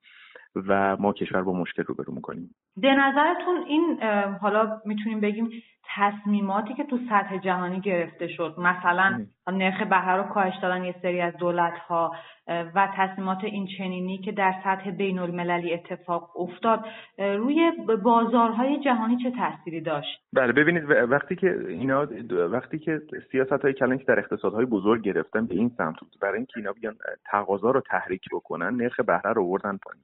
و 0.56 0.96
ما 0.96 1.12
کشور 1.12 1.42
با 1.42 1.52
مشکل 1.52 1.82
روبرو 1.82 2.14
می‌کنیم. 2.14 2.50
به 2.76 2.94
نظرتون 2.94 3.64
این 3.66 4.02
حالا 4.40 4.80
می‌تونیم 4.84 5.20
بگیم 5.20 5.50
تصمیماتی 5.96 6.74
که 6.74 6.84
تو 6.84 6.98
سطح 7.08 7.38
جهانی 7.38 7.80
گرفته 7.80 8.28
شد 8.28 8.54
مثلا 8.58 9.26
نرخ 9.52 9.82
بهره 9.82 10.16
رو 10.16 10.22
کاهش 10.22 10.54
دادن 10.62 10.84
یه 10.84 10.94
سری 11.02 11.20
از 11.20 11.36
دولت 11.36 11.78
ها 11.78 12.12
و 12.48 12.88
تصمیمات 12.96 13.44
این 13.44 13.66
چنینی 13.78 14.18
که 14.18 14.32
در 14.32 14.54
سطح 14.64 14.90
بین 14.90 15.18
المللی 15.18 15.74
اتفاق 15.74 16.30
افتاد 16.36 16.84
روی 17.18 17.72
بازارهای 18.02 18.80
جهانی 18.80 19.16
چه 19.22 19.30
تأثیری 19.30 19.80
داشت؟ 19.80 20.20
بله 20.32 20.52
ببینید 20.52 20.90
وقتی 20.90 21.36
که 21.36 21.58
اینا 21.68 22.06
وقتی 22.30 22.78
که 22.78 23.00
سیاست 23.32 23.62
های 23.62 23.72
کلان 23.72 23.98
که 23.98 24.04
در 24.04 24.18
اقتصادهای 24.18 24.64
بزرگ 24.64 25.02
گرفتن 25.02 25.46
به 25.46 25.54
این 25.54 25.70
سمت 25.76 25.96
برای 26.22 26.36
اینکه 26.36 26.52
اینا 26.56 26.72
بیان 26.72 26.94
تقاضا 27.30 27.70
رو 27.70 27.80
تحریک 27.80 28.22
بکنن 28.32 28.76
نرخ 28.76 29.00
بهره 29.00 29.32
رو 29.32 29.42
آوردن 29.42 29.78
پایین. 29.82 30.02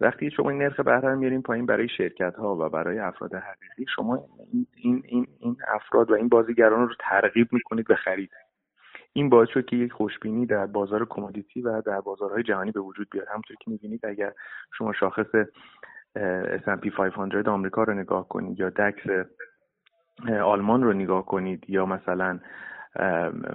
وقتی 0.00 0.30
شما 0.30 0.50
این 0.50 0.62
نرخ 0.62 0.80
بهره 0.80 1.14
میارین 1.14 1.42
پایین 1.42 1.66
برای 1.66 1.88
شرکت 1.88 2.34
ها 2.34 2.56
و 2.56 2.68
برای 2.68 2.98
افراد 2.98 3.34
حقیقی 3.34 3.86
شما 3.94 4.24
این 4.76 5.02
این 5.04 5.26
این 5.40 5.56
افراد 5.68 6.10
و 6.10 6.14
این 6.14 6.28
بازیگران 6.28 6.88
رو 6.88 6.94
ترغیب 6.98 7.52
می‌کنید 7.52 7.86
به 7.86 7.96
خرید. 7.96 8.30
این 9.12 9.28
باعث 9.28 9.48
شد 9.48 9.64
که 9.64 9.76
یک 9.76 9.92
خوشبینی 9.92 10.46
در 10.46 10.66
بازار 10.66 11.06
کمودیتی 11.10 11.62
و 11.62 11.80
در 11.80 12.00
بازارهای 12.00 12.42
جهانی 12.42 12.70
به 12.70 12.80
وجود 12.80 13.08
بیاد. 13.10 13.28
همونطور 13.28 13.56
که 13.60 13.70
می‌بینید 13.70 14.06
اگر 14.06 14.32
شما 14.78 14.92
شاخص 14.92 15.26
S&P 16.64 16.90
500 16.96 17.48
آمریکا 17.48 17.82
رو 17.82 17.94
نگاه 17.94 18.28
کنید 18.28 18.60
یا 18.60 18.70
دکس 18.70 19.26
آلمان 20.42 20.82
رو 20.82 20.92
نگاه 20.92 21.26
کنید 21.26 21.64
یا 21.68 21.86
مثلا 21.86 22.40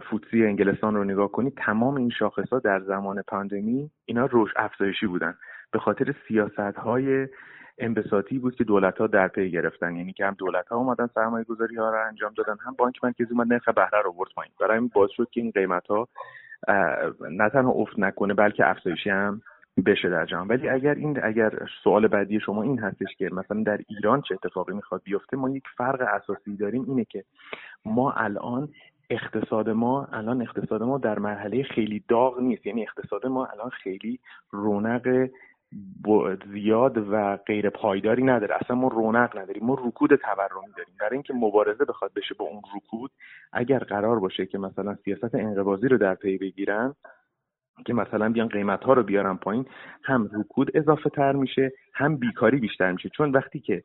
فوتسی 0.10 0.45
انگلستان 0.45 0.95
رو 0.95 1.04
نگاه 1.04 1.32
کنید 1.32 1.58
تمام 1.58 1.95
این 1.95 2.10
شاخص 2.10 2.49
ها 2.49 2.60
در 2.60 2.80
زمان 2.80 3.21
پاندمی 3.21 3.91
اینا 4.06 4.25
روش 4.25 4.51
افزایشی 4.56 5.08
بودن. 5.08 5.36
به 5.75 5.79
خاطر 5.79 6.15
سیاست 6.27 6.77
های 6.77 7.27
انبساطی 7.77 8.39
بود 8.39 8.55
که 8.55 8.63
دولت 8.63 8.97
ها 8.97 9.07
در 9.07 9.27
پی 9.27 9.51
گرفتن. 9.51 9.95
یعنی 9.95 10.13
که 10.13 10.25
هم 10.25 10.35
دولت 10.38 10.67
ها 10.67 10.77
اومدن 10.77 11.07
سرمایه 11.15 11.45
گذاری 11.45 11.75
ها 11.75 11.89
رو 11.89 12.07
انجام 12.07 12.33
دادن 12.38 12.55
هم 12.65 12.75
بانک 12.77 13.03
مرکزی 13.03 13.31
اومد 13.31 13.53
نرخ 13.53 13.69
بهره 13.69 14.01
رو 14.03 14.13
برد 14.13 14.29
پایین. 14.35 14.53
برای 14.59 14.77
این 14.77 14.91
باعث 14.93 15.11
شد 15.11 15.29
که 15.31 15.41
این 15.41 15.51
قیمت 15.51 15.88
ها 15.88 16.07
نه 17.31 17.49
تنها 17.49 17.71
افت 17.71 17.99
نکنه 17.99 18.33
بلکه 18.33 18.69
افزایشی 18.69 19.09
هم 19.09 19.41
بشه 19.85 20.09
در 20.09 20.25
جهان. 20.25 20.47
ولی 20.47 20.69
اگر 20.69 20.93
این 20.93 21.19
اگر 21.23 21.51
سوال 21.83 22.07
بعدی 22.07 22.39
شما 22.39 22.63
این 22.63 22.79
هستش 22.79 23.15
که 23.17 23.29
مثلا 23.33 23.63
در 23.63 23.79
ایران 23.88 24.21
چه 24.21 24.35
اتفاقی 24.35 24.73
می‌خواد 24.73 25.01
بیفته 25.03 25.38
ما 25.38 25.49
یک 25.49 25.63
فرق 25.77 26.01
اساسی 26.01 26.57
داریم 26.57 26.85
اینه 26.88 27.05
که 27.05 27.23
ما 27.85 28.11
الان 28.11 28.69
اقتصاد 29.09 29.69
ما 29.69 30.07
الان 30.11 30.41
اقتصاد 30.41 30.83
ما 30.83 30.97
در 30.97 31.19
مرحله 31.19 31.63
خیلی 31.63 32.03
داغ 32.07 32.39
نیست. 32.39 32.65
یعنی 32.65 32.81
اقتصاد 32.81 33.25
ما 33.25 33.45
الان 33.45 33.69
خیلی 33.69 34.19
رونق 34.51 35.29
زیاد 36.53 36.97
و 37.11 37.38
غیر 37.38 37.69
پایداری 37.69 38.23
نداره. 38.23 38.55
اصلا 38.55 38.75
ما 38.75 38.88
رونق 38.88 39.38
نداریم. 39.38 39.65
ما 39.65 39.73
رکود 39.73 40.15
تورمی 40.15 40.71
داریم. 40.77 40.93
برای 40.99 41.13
اینکه 41.13 41.33
مبارزه 41.33 41.85
بخواد 41.85 42.11
بشه 42.15 42.35
با 42.39 42.45
اون 42.45 42.61
رکود 42.75 43.11
اگر 43.53 43.79
قرار 43.79 44.19
باشه 44.19 44.45
که 44.45 44.57
مثلا 44.57 44.95
سیاست 44.95 45.35
انقباضی 45.35 45.88
رو 45.88 45.97
در 45.97 46.15
پی 46.15 46.38
بگیرن 46.38 46.95
که 47.85 47.93
مثلا 47.93 48.29
بیان 48.29 48.47
قیمت 48.47 48.83
ها 48.83 48.93
رو 48.93 49.03
بیارن 49.03 49.35
پایین 49.35 49.65
هم 50.03 50.29
رکود 50.33 50.77
اضافه 50.77 51.09
تر 51.09 51.31
میشه 51.31 51.71
هم 51.93 52.17
بیکاری 52.17 52.57
بیشتر 52.57 52.91
میشه. 52.91 53.09
چون 53.09 53.31
وقتی 53.31 53.59
که 53.59 53.83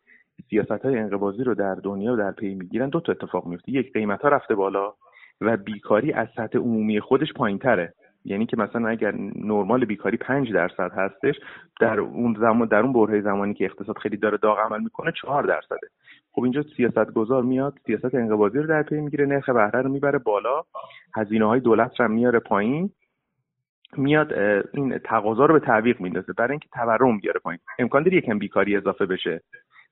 سیاست 0.51 0.85
های 0.85 0.99
انقباضی 0.99 1.45
رو 1.45 1.55
در 1.55 1.75
دنیا 1.75 2.17
در 2.17 2.31
پی 2.31 2.55
می‌گیرن 2.55 2.89
دو 2.89 3.01
تا 3.01 3.13
اتفاق 3.13 3.47
میفته 3.47 3.73
یک 3.73 3.93
قیمت 3.93 4.23
ها 4.23 4.29
رفته 4.29 4.55
بالا 4.55 4.95
و 5.41 5.57
بیکاری 5.57 6.13
از 6.13 6.29
سطح 6.37 6.59
عمومی 6.59 7.01
خودش 7.01 7.33
پایین 7.33 7.59
تره 7.59 7.95
یعنی 8.25 8.47
که 8.47 8.57
مثلا 8.57 8.89
اگر 8.89 9.15
نرمال 9.37 9.85
بیکاری 9.85 10.17
5 10.17 10.53
درصد 10.53 10.93
هستش 10.93 11.35
در 11.81 12.01
اون 12.01 12.37
زمان 12.41 12.69
در 12.69 12.81
اون 12.81 12.93
بره 12.93 13.21
زمانی 13.21 13.55
که 13.55 13.65
اقتصاد 13.65 13.99
خیلی 13.99 14.17
داره 14.17 14.39
داغ 14.39 14.59
عمل 14.59 14.81
می‌کنه 14.83 15.13
4 15.23 15.43
درصده. 15.43 15.89
خب 16.33 16.43
اینجا 16.43 16.63
سیاست 16.77 17.13
گذار 17.13 17.43
میاد 17.43 17.79
سیاست 17.87 18.15
انقباضی 18.15 18.59
رو 18.59 18.67
در 18.67 18.83
پی 18.83 19.01
می‌گیره 19.01 19.27
نرخ 19.27 19.49
بهره 19.49 19.83
رو 19.83 19.89
می‌بره 19.89 20.19
بالا 20.19 20.63
هزینه 21.15 21.45
های 21.45 21.61
دولت 21.61 22.01
رو 22.01 22.09
میاره 22.09 22.39
پایین 22.39 22.91
میاد 23.97 24.33
این 24.75 24.99
تقاضا 24.99 25.47
رو 25.47 25.55
به 25.55 25.67
تعویق 25.67 26.01
میندازه. 26.01 26.33
برای 26.33 26.51
اینکه 26.51 26.69
تورم 26.73 27.19
بیاره 27.19 27.41
پایین. 27.41 27.61
امکان 27.79 28.03
داره 28.03 28.17
یکم 28.17 28.39
بیکاری 28.39 28.77
اضافه 28.77 29.07
بشه. 29.07 29.41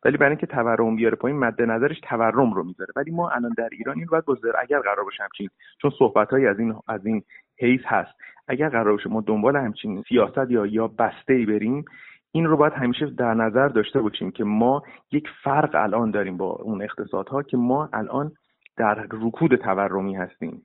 ولی 0.04 0.16
برای 0.16 0.30
اینکه 0.30 0.46
تورم 0.46 0.96
بیاره 0.96 1.16
پایین 1.16 1.38
مد 1.38 1.62
نظرش 1.62 2.00
تورم 2.00 2.52
رو 2.52 2.64
می‌ذاره. 2.64 2.92
ولی 2.96 3.10
ما 3.10 3.28
الان 3.28 3.54
در 3.58 3.68
ایران 3.72 3.96
این 3.98 4.06
باید 4.06 4.24
گذار 4.24 4.54
اگر 4.58 4.78
قرار 4.80 5.04
باشه 5.04 5.22
همچین 5.22 5.48
چون 5.82 5.90
صحبت 5.98 6.32
از 6.32 6.58
این 6.58 6.74
از 6.88 7.06
این 7.06 7.22
حیث 7.58 7.80
هست. 7.84 8.10
اگر 8.48 8.68
قرار 8.68 8.92
باشه 8.92 9.08
ما 9.08 9.20
دنبال 9.20 9.56
همچین 9.56 10.02
سیاست 10.08 10.50
یا 10.50 10.66
یا 10.66 10.88
بسته 10.88 11.32
ای 11.34 11.46
بریم 11.46 11.84
این 12.32 12.46
رو 12.46 12.56
باید 12.56 12.72
همیشه 12.72 13.06
در 13.06 13.34
نظر 13.34 13.68
داشته 13.68 14.00
باشیم 14.00 14.30
که 14.30 14.44
ما 14.44 14.82
یک 15.12 15.28
فرق 15.44 15.70
الان 15.74 16.10
داریم 16.10 16.36
با 16.36 16.50
اون 16.50 16.82
اقتصادها 16.82 17.42
که 17.42 17.56
ما 17.56 17.88
الان 17.92 18.32
در 18.76 19.06
رکود 19.10 19.56
تورمی 19.56 20.16
هستیم. 20.16 20.62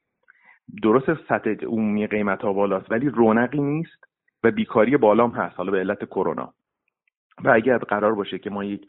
درست 0.84 1.14
سطح 1.30 1.66
عمومی 1.66 2.08
قیمت 2.08 2.42
ها 2.42 2.54
بالاست 2.54 2.92
ولی 2.92 3.10
رونقی 3.10 3.62
نیست 3.62 4.04
و 4.44 4.52
بیکاری 4.52 4.98
بالام 4.98 5.32
هست 5.32 5.56
حالا 5.58 5.72
به 5.72 5.80
علت 5.80 6.06
کرونا. 6.06 6.54
و 7.44 7.50
اگر 7.50 7.78
قرار 7.78 8.16
باشه 8.16 8.40
که 8.40 8.50
ما 8.50 8.64
یک 8.64 8.88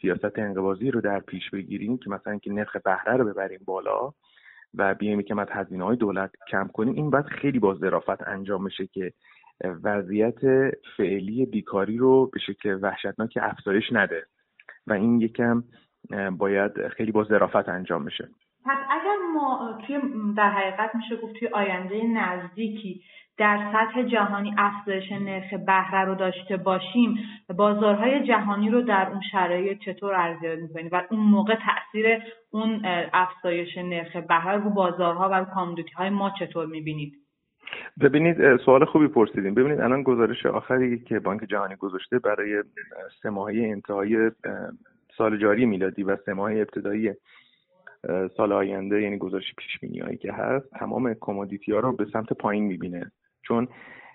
سیاست 0.00 0.38
انقباضی 0.38 0.90
رو 0.90 1.00
در 1.00 1.20
پیش 1.20 1.50
بگیریم 1.50 1.98
که 1.98 2.10
مثلا 2.10 2.38
که 2.38 2.52
نرخ 2.52 2.76
بهره 2.76 3.16
رو 3.16 3.24
ببریم 3.24 3.60
بالا 3.64 4.12
و 4.78 4.94
بیایم 4.94 5.22
که 5.22 5.40
از 5.40 5.48
هزینه 5.50 5.84
های 5.84 5.96
دولت 5.96 6.30
کم 6.50 6.68
کنیم. 6.68 6.94
این 6.94 7.10
باید 7.10 7.26
خیلی 7.26 7.58
با 7.58 7.74
ظرافت 7.74 8.28
انجام 8.28 8.64
بشه 8.64 8.86
که 8.86 9.12
وضعیت 9.82 10.40
فعلی 10.96 11.46
بیکاری 11.46 11.96
رو 11.96 12.26
به 12.32 12.40
شکل 12.40 12.78
وحشتناک 12.82 13.38
افزایش 13.42 13.84
نده 13.92 14.26
و 14.86 14.92
این 14.92 15.20
یکم 15.20 15.64
باید 16.38 16.88
خیلی 16.88 17.12
با 17.12 17.24
ظرافت 17.24 17.68
انجام 17.68 18.04
بشه. 18.04 18.28
پس 18.64 18.78
ما 19.34 19.78
توی 19.86 19.98
در 20.36 20.50
حقیقت 20.50 20.94
میشه 20.94 21.16
گفت 21.16 21.34
توی 21.34 21.48
آینده 21.48 22.02
نزدیکی 22.06 23.02
در 23.38 23.72
سطح 23.72 24.02
جهانی 24.02 24.54
افزایش 24.58 25.12
نرخ 25.12 25.54
بهره 25.66 26.04
رو 26.04 26.14
داشته 26.14 26.56
باشیم 26.56 27.18
بازارهای 27.56 28.26
جهانی 28.26 28.70
رو 28.70 28.82
در 28.82 29.08
اون 29.10 29.20
شرایط 29.32 29.78
چطور 29.78 30.14
ارزیابی 30.14 30.62
می‌کنید 30.62 30.92
و 30.92 31.02
اون 31.10 31.20
موقع 31.20 31.54
تاثیر 31.54 32.22
اون 32.50 32.80
افزایش 33.12 33.78
نرخ 33.78 34.16
بهره 34.16 34.56
رو 34.56 34.70
بازارها 34.70 35.28
و 35.32 35.44
کامودیتی 35.44 35.92
های 35.92 36.10
ما 36.10 36.32
چطور 36.38 36.66
می‌بینید؟ 36.66 37.12
ببینید 38.00 38.56
سوال 38.56 38.84
خوبی 38.84 39.08
پرسیدیم 39.08 39.54
ببینید 39.54 39.80
الان 39.80 40.02
گزارش 40.02 40.46
آخری 40.46 40.98
که 40.98 41.18
بانک 41.18 41.44
جهانی 41.44 41.76
گذاشته 41.76 42.18
برای 42.18 42.62
سه 43.22 43.30
ماهه 43.30 43.54
انتهای 43.54 44.30
سال 45.18 45.38
جاری 45.38 45.66
میلادی 45.66 46.02
و 46.02 46.16
سه 46.16 46.32
ماه 46.32 46.52
ابتدایی 46.52 47.10
سال 48.36 48.52
آینده 48.52 49.02
یعنی 49.02 49.18
گزارش 49.18 49.54
پیش 49.56 50.00
هایی 50.02 50.16
که 50.16 50.32
هست 50.32 50.70
تمام 50.70 51.14
کمودیتی 51.20 51.72
ها 51.72 51.80
رو 51.80 51.92
به 51.92 52.06
سمت 52.12 52.32
پایین 52.32 52.64
می‌بینه. 52.64 53.12
چون 53.42 53.68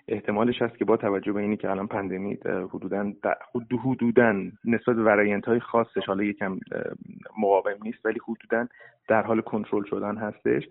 احتمالش 0.08 0.62
هست 0.62 0.78
که 0.78 0.84
با 0.84 0.96
توجه 0.96 1.32
به 1.32 1.40
اینی 1.40 1.56
که 1.56 1.70
الان 1.70 1.86
پندمی 1.86 2.38
حدودا 2.44 3.12
حدودا 3.84 4.34
نسبت 4.64 4.96
به 4.96 5.40
های 5.46 5.60
خاصش 5.60 6.06
حالا 6.06 6.24
یکم 6.24 6.58
مقاوم 7.38 7.76
نیست 7.82 8.06
ولی 8.06 8.20
حدودا 8.28 8.66
در 9.08 9.22
حال 9.22 9.40
کنترل 9.40 9.84
شدن 9.84 10.16
هستش. 10.16 10.68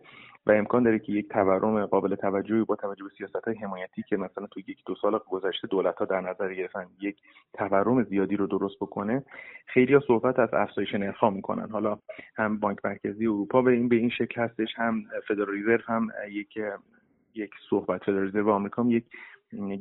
و 0.50 0.52
امکان 0.52 0.84
داره 0.84 1.00
که 1.00 1.12
یک 1.12 1.30
تورم 1.30 1.86
قابل 1.86 2.16
توجهی 2.16 2.64
با 2.64 2.76
توجه 2.76 3.04
به 3.04 3.10
سیاست 3.18 3.48
های 3.48 3.56
حمایتی 3.56 4.04
که 4.04 4.18
مثلا 4.18 4.48
تو 4.48 4.60
یک 4.60 4.78
دو 4.86 4.96
سال 4.96 5.20
گذشته 5.30 5.68
دولت 5.68 5.96
ها 5.96 6.06
در 6.06 6.22
نظر 6.22 6.54
گرفتن 6.54 6.86
یک 7.02 7.16
تورم 7.54 8.04
زیادی 8.04 8.36
رو 8.36 8.48
درست 8.48 8.76
بکنه 8.76 9.24
خیلی 9.66 9.94
ها 9.94 10.00
صحبت 10.08 10.40
از 10.40 10.54
افزایش 10.54 10.94
نرخ 10.94 11.24
می‌کنن. 11.24 11.70
حالا 11.70 12.00
هم 12.36 12.60
بانک 12.60 12.78
مرکزی 12.86 13.28
اروپا 13.28 13.62
به 13.62 13.72
این 13.72 13.90
به 13.90 13.96
این 13.96 14.10
شکل 14.10 14.42
هستش 14.42 14.70
هم 14.76 15.04
فدرال 15.28 15.50
ریزرو 15.50 15.82
هم 15.86 16.08
یک 16.30 16.60
یک 17.36 17.52
صحبت. 17.70 18.04
فدرال 18.04 18.24
ریزرو 18.24 18.52
آمریکا 18.52 18.86
یک 18.88 19.04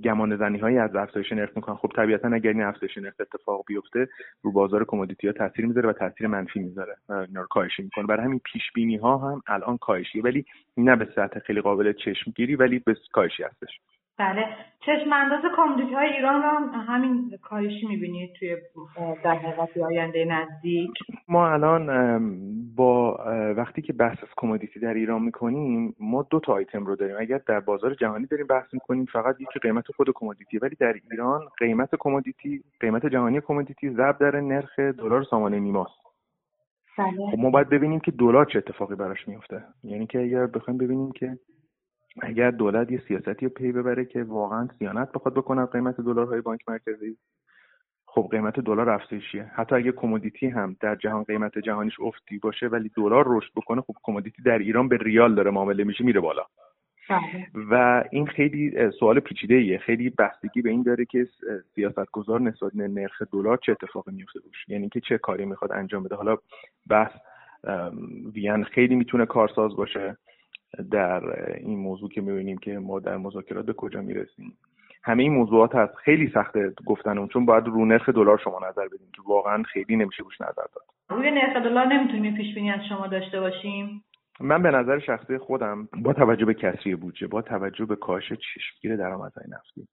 گمان 0.04 0.36
زنی 0.36 0.58
هایی 0.58 0.78
از 0.78 0.96
افزایش 0.96 1.32
نرخ 1.32 1.50
می‌کنن. 1.56 1.76
خب 1.76 1.92
طبیعتا 1.96 2.28
اگر 2.28 2.50
این 2.50 2.62
افزایش 2.62 2.98
نرخ 2.98 3.14
اتفاق 3.20 3.64
بیفته 3.66 4.08
رو 4.42 4.52
بازار 4.52 4.84
commodity 4.84 5.26
ها 5.26 5.32
تاثیر 5.32 5.66
می‌ذاره 5.66 5.88
و 5.88 5.92
تاثیر 5.92 6.26
منفی 6.26 6.60
می‌ذاره. 6.60 6.96
اینا 7.08 7.40
رو 7.40 7.46
کاهش 7.46 7.80
می‌کنه. 7.80 8.06
برای 8.06 8.24
همین 8.24 8.40
پیش 8.52 8.62
بینی 8.74 8.96
ها 8.96 9.18
هم 9.18 9.42
الان 9.46 9.78
کاهشیه. 9.78 10.22
ولی 10.22 10.44
نه 10.76 10.96
به 10.96 11.08
سطح 11.16 11.40
خیلی 11.40 11.60
قابل 11.60 11.92
چشمگیری 11.92 12.56
ولی 12.56 12.78
به 12.78 12.96
کاهشی 13.12 13.42
هستش. 13.42 13.80
بله. 14.18 14.44
چشم 14.80 15.12
انداز 15.12 15.52
commodity 15.56 15.94
های 15.94 16.08
ایران 16.08 16.42
رو 16.42 16.48
هم 16.48 16.70
همین 16.86 17.38
کاهشی 17.42 17.86
می‌بینید 17.86 18.30
توی 18.38 18.56
در 19.24 19.34
حقیقت 19.34 19.76
آینده 19.76 20.24
نزدیک؟ 20.24 20.90
ما 21.28 21.48
الان 21.48 21.86
با 22.76 23.18
وقتی 23.56 23.82
که 23.82 23.92
بحث 23.92 24.18
از 24.22 24.28
commodity 24.36 24.80
در 24.80 24.94
ایران 24.94 25.22
می‌کنیم 25.22 25.94
ما 26.00 26.26
دو 26.30 26.40
تا 26.40 26.52
آیتم 26.52 26.86
رو 26.86 26.96
داریم. 26.96 27.16
اگر 27.18 27.40
در 27.46 27.60
بازار 27.60 27.94
جهانی 27.94 28.26
داریم 28.26 28.46
بحث 28.46 28.74
می‌کنیم 28.74 29.04
فقط 29.04 29.40
یکی 29.40 29.58
قیمت 29.62 29.92
خود 29.96 30.10
commodity 30.14 30.58
ولی 30.58 30.76
در 30.80 30.94
ایران 31.10 31.40
قیمت 31.58 31.94
commodity 32.00 32.62
قیمت 32.80 33.06
جهانی 33.06 33.40
commodity 33.40 33.90
ضرب 33.90 34.18
در 34.18 34.40
نرخ 34.40 34.78
دلار 34.78 35.22
سامانه 35.22 35.58
نیماست. 35.58 36.08
بله. 36.98 37.30
خب 37.30 37.38
ما 37.38 37.50
باید 37.50 37.68
ببینیم 37.68 38.00
که 38.00 38.10
دلار 38.10 38.44
چه 38.44 38.58
اتفاقی 38.58 38.94
براش 38.94 39.28
میفته 39.28 39.64
یعنی 39.84 40.06
که 40.06 40.22
اگر 40.22 40.46
بخوایم 40.46 40.78
ببینیم 40.78 41.12
که 41.12 41.38
اگر 42.22 42.50
دولت 42.50 42.92
یه 42.92 43.02
سیاستی 43.08 43.46
رو 43.46 43.52
پی 43.52 43.72
ببره 43.72 44.04
که 44.04 44.22
واقعا 44.22 44.68
سیانت 44.78 45.12
بخواد 45.12 45.34
بکنه 45.34 45.66
قیمت 45.66 46.00
دلارهای 46.00 46.40
بانک 46.40 46.60
مرکزی 46.68 47.16
خب 48.06 48.28
قیمت 48.30 48.60
دلار 48.60 48.90
افزایشیه. 48.90 49.50
حتی 49.54 49.74
اگه 49.74 49.92
کمودیتی 49.92 50.46
هم 50.46 50.76
در 50.80 50.94
جهان 50.96 51.24
قیمت 51.24 51.58
جهانیش 51.58 52.00
افتی 52.00 52.38
باشه 52.38 52.66
ولی 52.66 52.90
دلار 52.96 53.24
رشد 53.28 53.50
بکنه 53.56 53.80
خب 53.80 53.94
کمودیتی 54.02 54.42
در 54.42 54.58
ایران 54.58 54.88
به 54.88 54.96
ریال 54.96 55.34
داره 55.34 55.50
معامله 55.50 55.84
میشه 55.84 56.04
میره 56.04 56.20
بالا. 56.20 56.42
بله. 57.10 57.46
و 57.70 58.04
این 58.10 58.26
خیلی 58.26 58.90
سوال 59.00 59.20
پیچیده 59.20 59.54
ایه 59.54 59.78
خیلی 59.78 60.10
بستگی 60.10 60.62
به 60.62 60.70
این 60.70 60.82
داره 60.82 61.04
که 61.04 61.26
سیاستگزار 61.74 62.40
نسبت 62.40 62.72
به 62.72 62.88
نرخ 62.88 63.22
دلار 63.22 63.58
چه 63.66 63.72
اتفاقی 63.72 64.12
میفته 64.12 64.40
روش 64.44 64.68
یعنی 64.68 64.88
که 64.88 65.00
چه 65.00 65.18
کاری 65.18 65.44
می‌خواد 65.44 65.72
انجام 65.72 66.02
بده. 66.02 66.14
حالا 66.14 66.36
بحث 66.88 67.12
وین 68.34 68.64
خیلی 68.64 68.94
می‌تونه 68.94 69.26
کارساز 69.26 69.76
باشه. 69.76 70.16
در 70.90 71.22
این 71.56 71.78
موضوع 71.78 72.10
که 72.10 72.20
می‌بینیم 72.20 72.58
که 72.58 72.78
ما 72.78 73.00
در 73.00 73.16
مذاکرات 73.16 73.66
به 73.66 73.72
کجا 73.72 74.02
می‌رسیم. 74.02 74.58
همه 75.02 75.22
این 75.22 75.32
موضوعات 75.32 75.74
هست 75.74 75.94
خیلی 75.94 76.30
سخته 76.34 76.72
گفتن 76.86 77.18
اون 77.18 77.28
چون 77.28 77.46
باید 77.46 77.66
رو 77.66 77.84
نرخ 77.84 78.08
دلار 78.08 78.38
شما 78.38 78.58
نظر 78.70 78.86
بدیم 78.86 79.08
که 79.16 79.22
واقعا 79.26 79.62
خیلی 79.62 79.96
نمیشه 79.96 80.22
روش 80.22 80.40
نظر 80.40 80.52
داد. 80.74 80.84
روی 81.08 81.30
نرخ 81.30 81.56
دلار 81.64 81.86
نمی‌تونیم 81.86 82.36
پیش 82.36 82.54
بینی 82.54 82.70
از 82.70 82.80
شما 82.88 83.06
داشته 83.06 83.40
باشیم؟ 83.40 84.04
من 84.40 84.62
به 84.62 84.70
نظر 84.70 84.98
شخصی 84.98 85.38
خودم 85.38 85.88
با 86.02 86.12
توجه 86.12 86.44
به 86.44 86.54
کسری 86.54 86.94
بودجه 86.94 87.26
با 87.26 87.42
توجه 87.42 87.84
به 87.84 87.96
کاهش 87.96 88.28
چشمگیر 88.28 88.96
درآمدهای 88.96 89.44
نفتی 89.48 89.88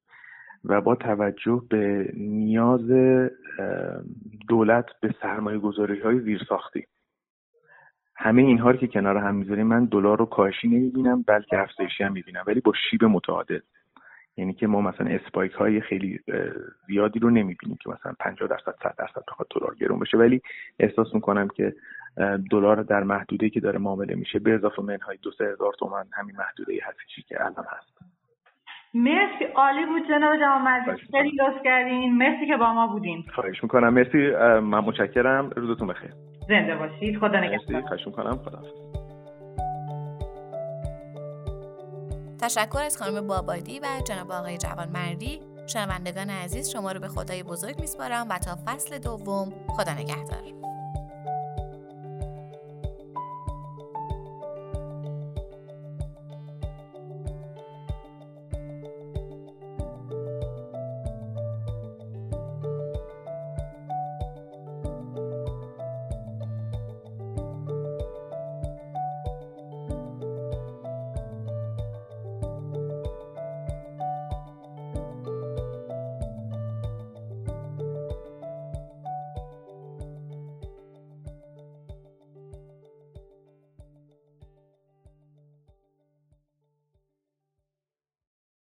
و 0.66 0.82
با 0.82 0.96
توجه 0.96 1.62
به 1.70 2.12
نیاز 2.18 2.92
دولت 4.48 4.86
به 5.02 5.16
سرمایه 5.22 5.58
گذاری 5.58 6.00
های 6.00 6.20
زیرساختی 6.20 6.86
همه 8.18 8.42
اینها 8.42 8.72
رو 8.72 8.78
که 8.78 8.88
کنار 8.88 9.18
هم 9.18 9.36
می‌ذاریم 9.36 9.68
من 9.68 9.86
دلار 9.86 10.18
رو 10.20 10.26
کاهشی 10.26 10.68
نمی‌بینم 10.68 11.22
بلکه 11.28 11.60
افزایشی 11.60 12.04
هم 12.04 12.12
می‌بینم 12.12 12.44
ولی 12.48 12.60
با 12.60 12.74
شیب 12.90 13.06
متعادل. 13.06 13.60
یعنی 14.38 14.54
که 14.54 14.68
ما 14.68 14.82
مثلا 14.82 15.08
اسپایک 15.08 15.52
های 15.52 15.82
خیلی 15.82 16.20
زیادی 16.88 17.20
رو 17.20 17.30
نمی‌بینیم 17.30 17.78
که 17.84 17.90
مثلا 17.90 18.14
50 18.20 18.50
درصد 18.50 18.76
100 18.84 18.96
درصد 18.98 19.22
بخواد 19.28 19.48
دلار 19.56 19.76
گرون 19.76 20.00
بشه. 20.00 20.18
ولی 20.18 20.42
احساس 20.80 21.16
می‌کنم 21.16 21.48
که 21.48 21.74
دلار 22.52 22.84
در 22.84 23.04
محدوده 23.04 23.50
که 23.50 23.60
داره 23.60 23.80
معامله 23.80 24.16
میشه 24.16 24.40
به 24.40 24.54
اضافه 24.54 24.82
منهای 24.82 25.18
دو 25.22 25.32
سه 25.32 25.44
هزار 25.44 25.74
تومن 25.80 26.06
همین 26.14 26.36
محدوده 26.38 26.74
هستی 26.84 27.22
که 27.22 27.42
الان 27.42 27.66
هست. 27.70 27.98
مرسی 28.94 29.44
عالی 29.56 29.86
بود 29.86 30.08
جناب 30.10 30.38
جوان 30.40 30.96
خیلی 31.12 31.32
لطف 31.40 31.64
کردین. 31.64 32.18
مرسی 32.18 32.48
که 32.48 32.58
با 32.58 32.74
ما 32.74 32.88
بودین. 32.88 33.24
خواهش 33.36 33.64
می‌کنم. 33.64 33.94
مرسی 33.94 34.18
من 34.60 34.80
متشکرم. 34.80 35.50
روزتون 35.56 35.88
بخیر. 35.88 36.12
زنده 36.48 36.76
باشید. 36.76 37.20
خدا 37.20 37.40
نگهدار. 37.40 37.84
می‌کنم. 38.06 38.40
خدا 38.46 38.60
تشکر 42.42 42.80
از 42.80 42.98
خانم 42.98 43.28
بابادی 43.28 43.80
و 43.80 43.88
جناب 44.08 44.32
آقای 44.32 44.58
جوانمردی. 44.58 45.42
شنوندگان 45.68 46.30
عزیز 46.30 46.70
شما 46.70 46.92
رو 46.92 47.00
به 47.00 47.08
خدای 47.08 47.44
بزرگ 47.44 47.80
میسپارم 47.80 48.28
و 48.30 48.38
تا 48.38 48.58
فصل 48.66 48.98
دوم 48.98 49.54
خدا 49.68 49.94
نگهدار. 49.94 50.44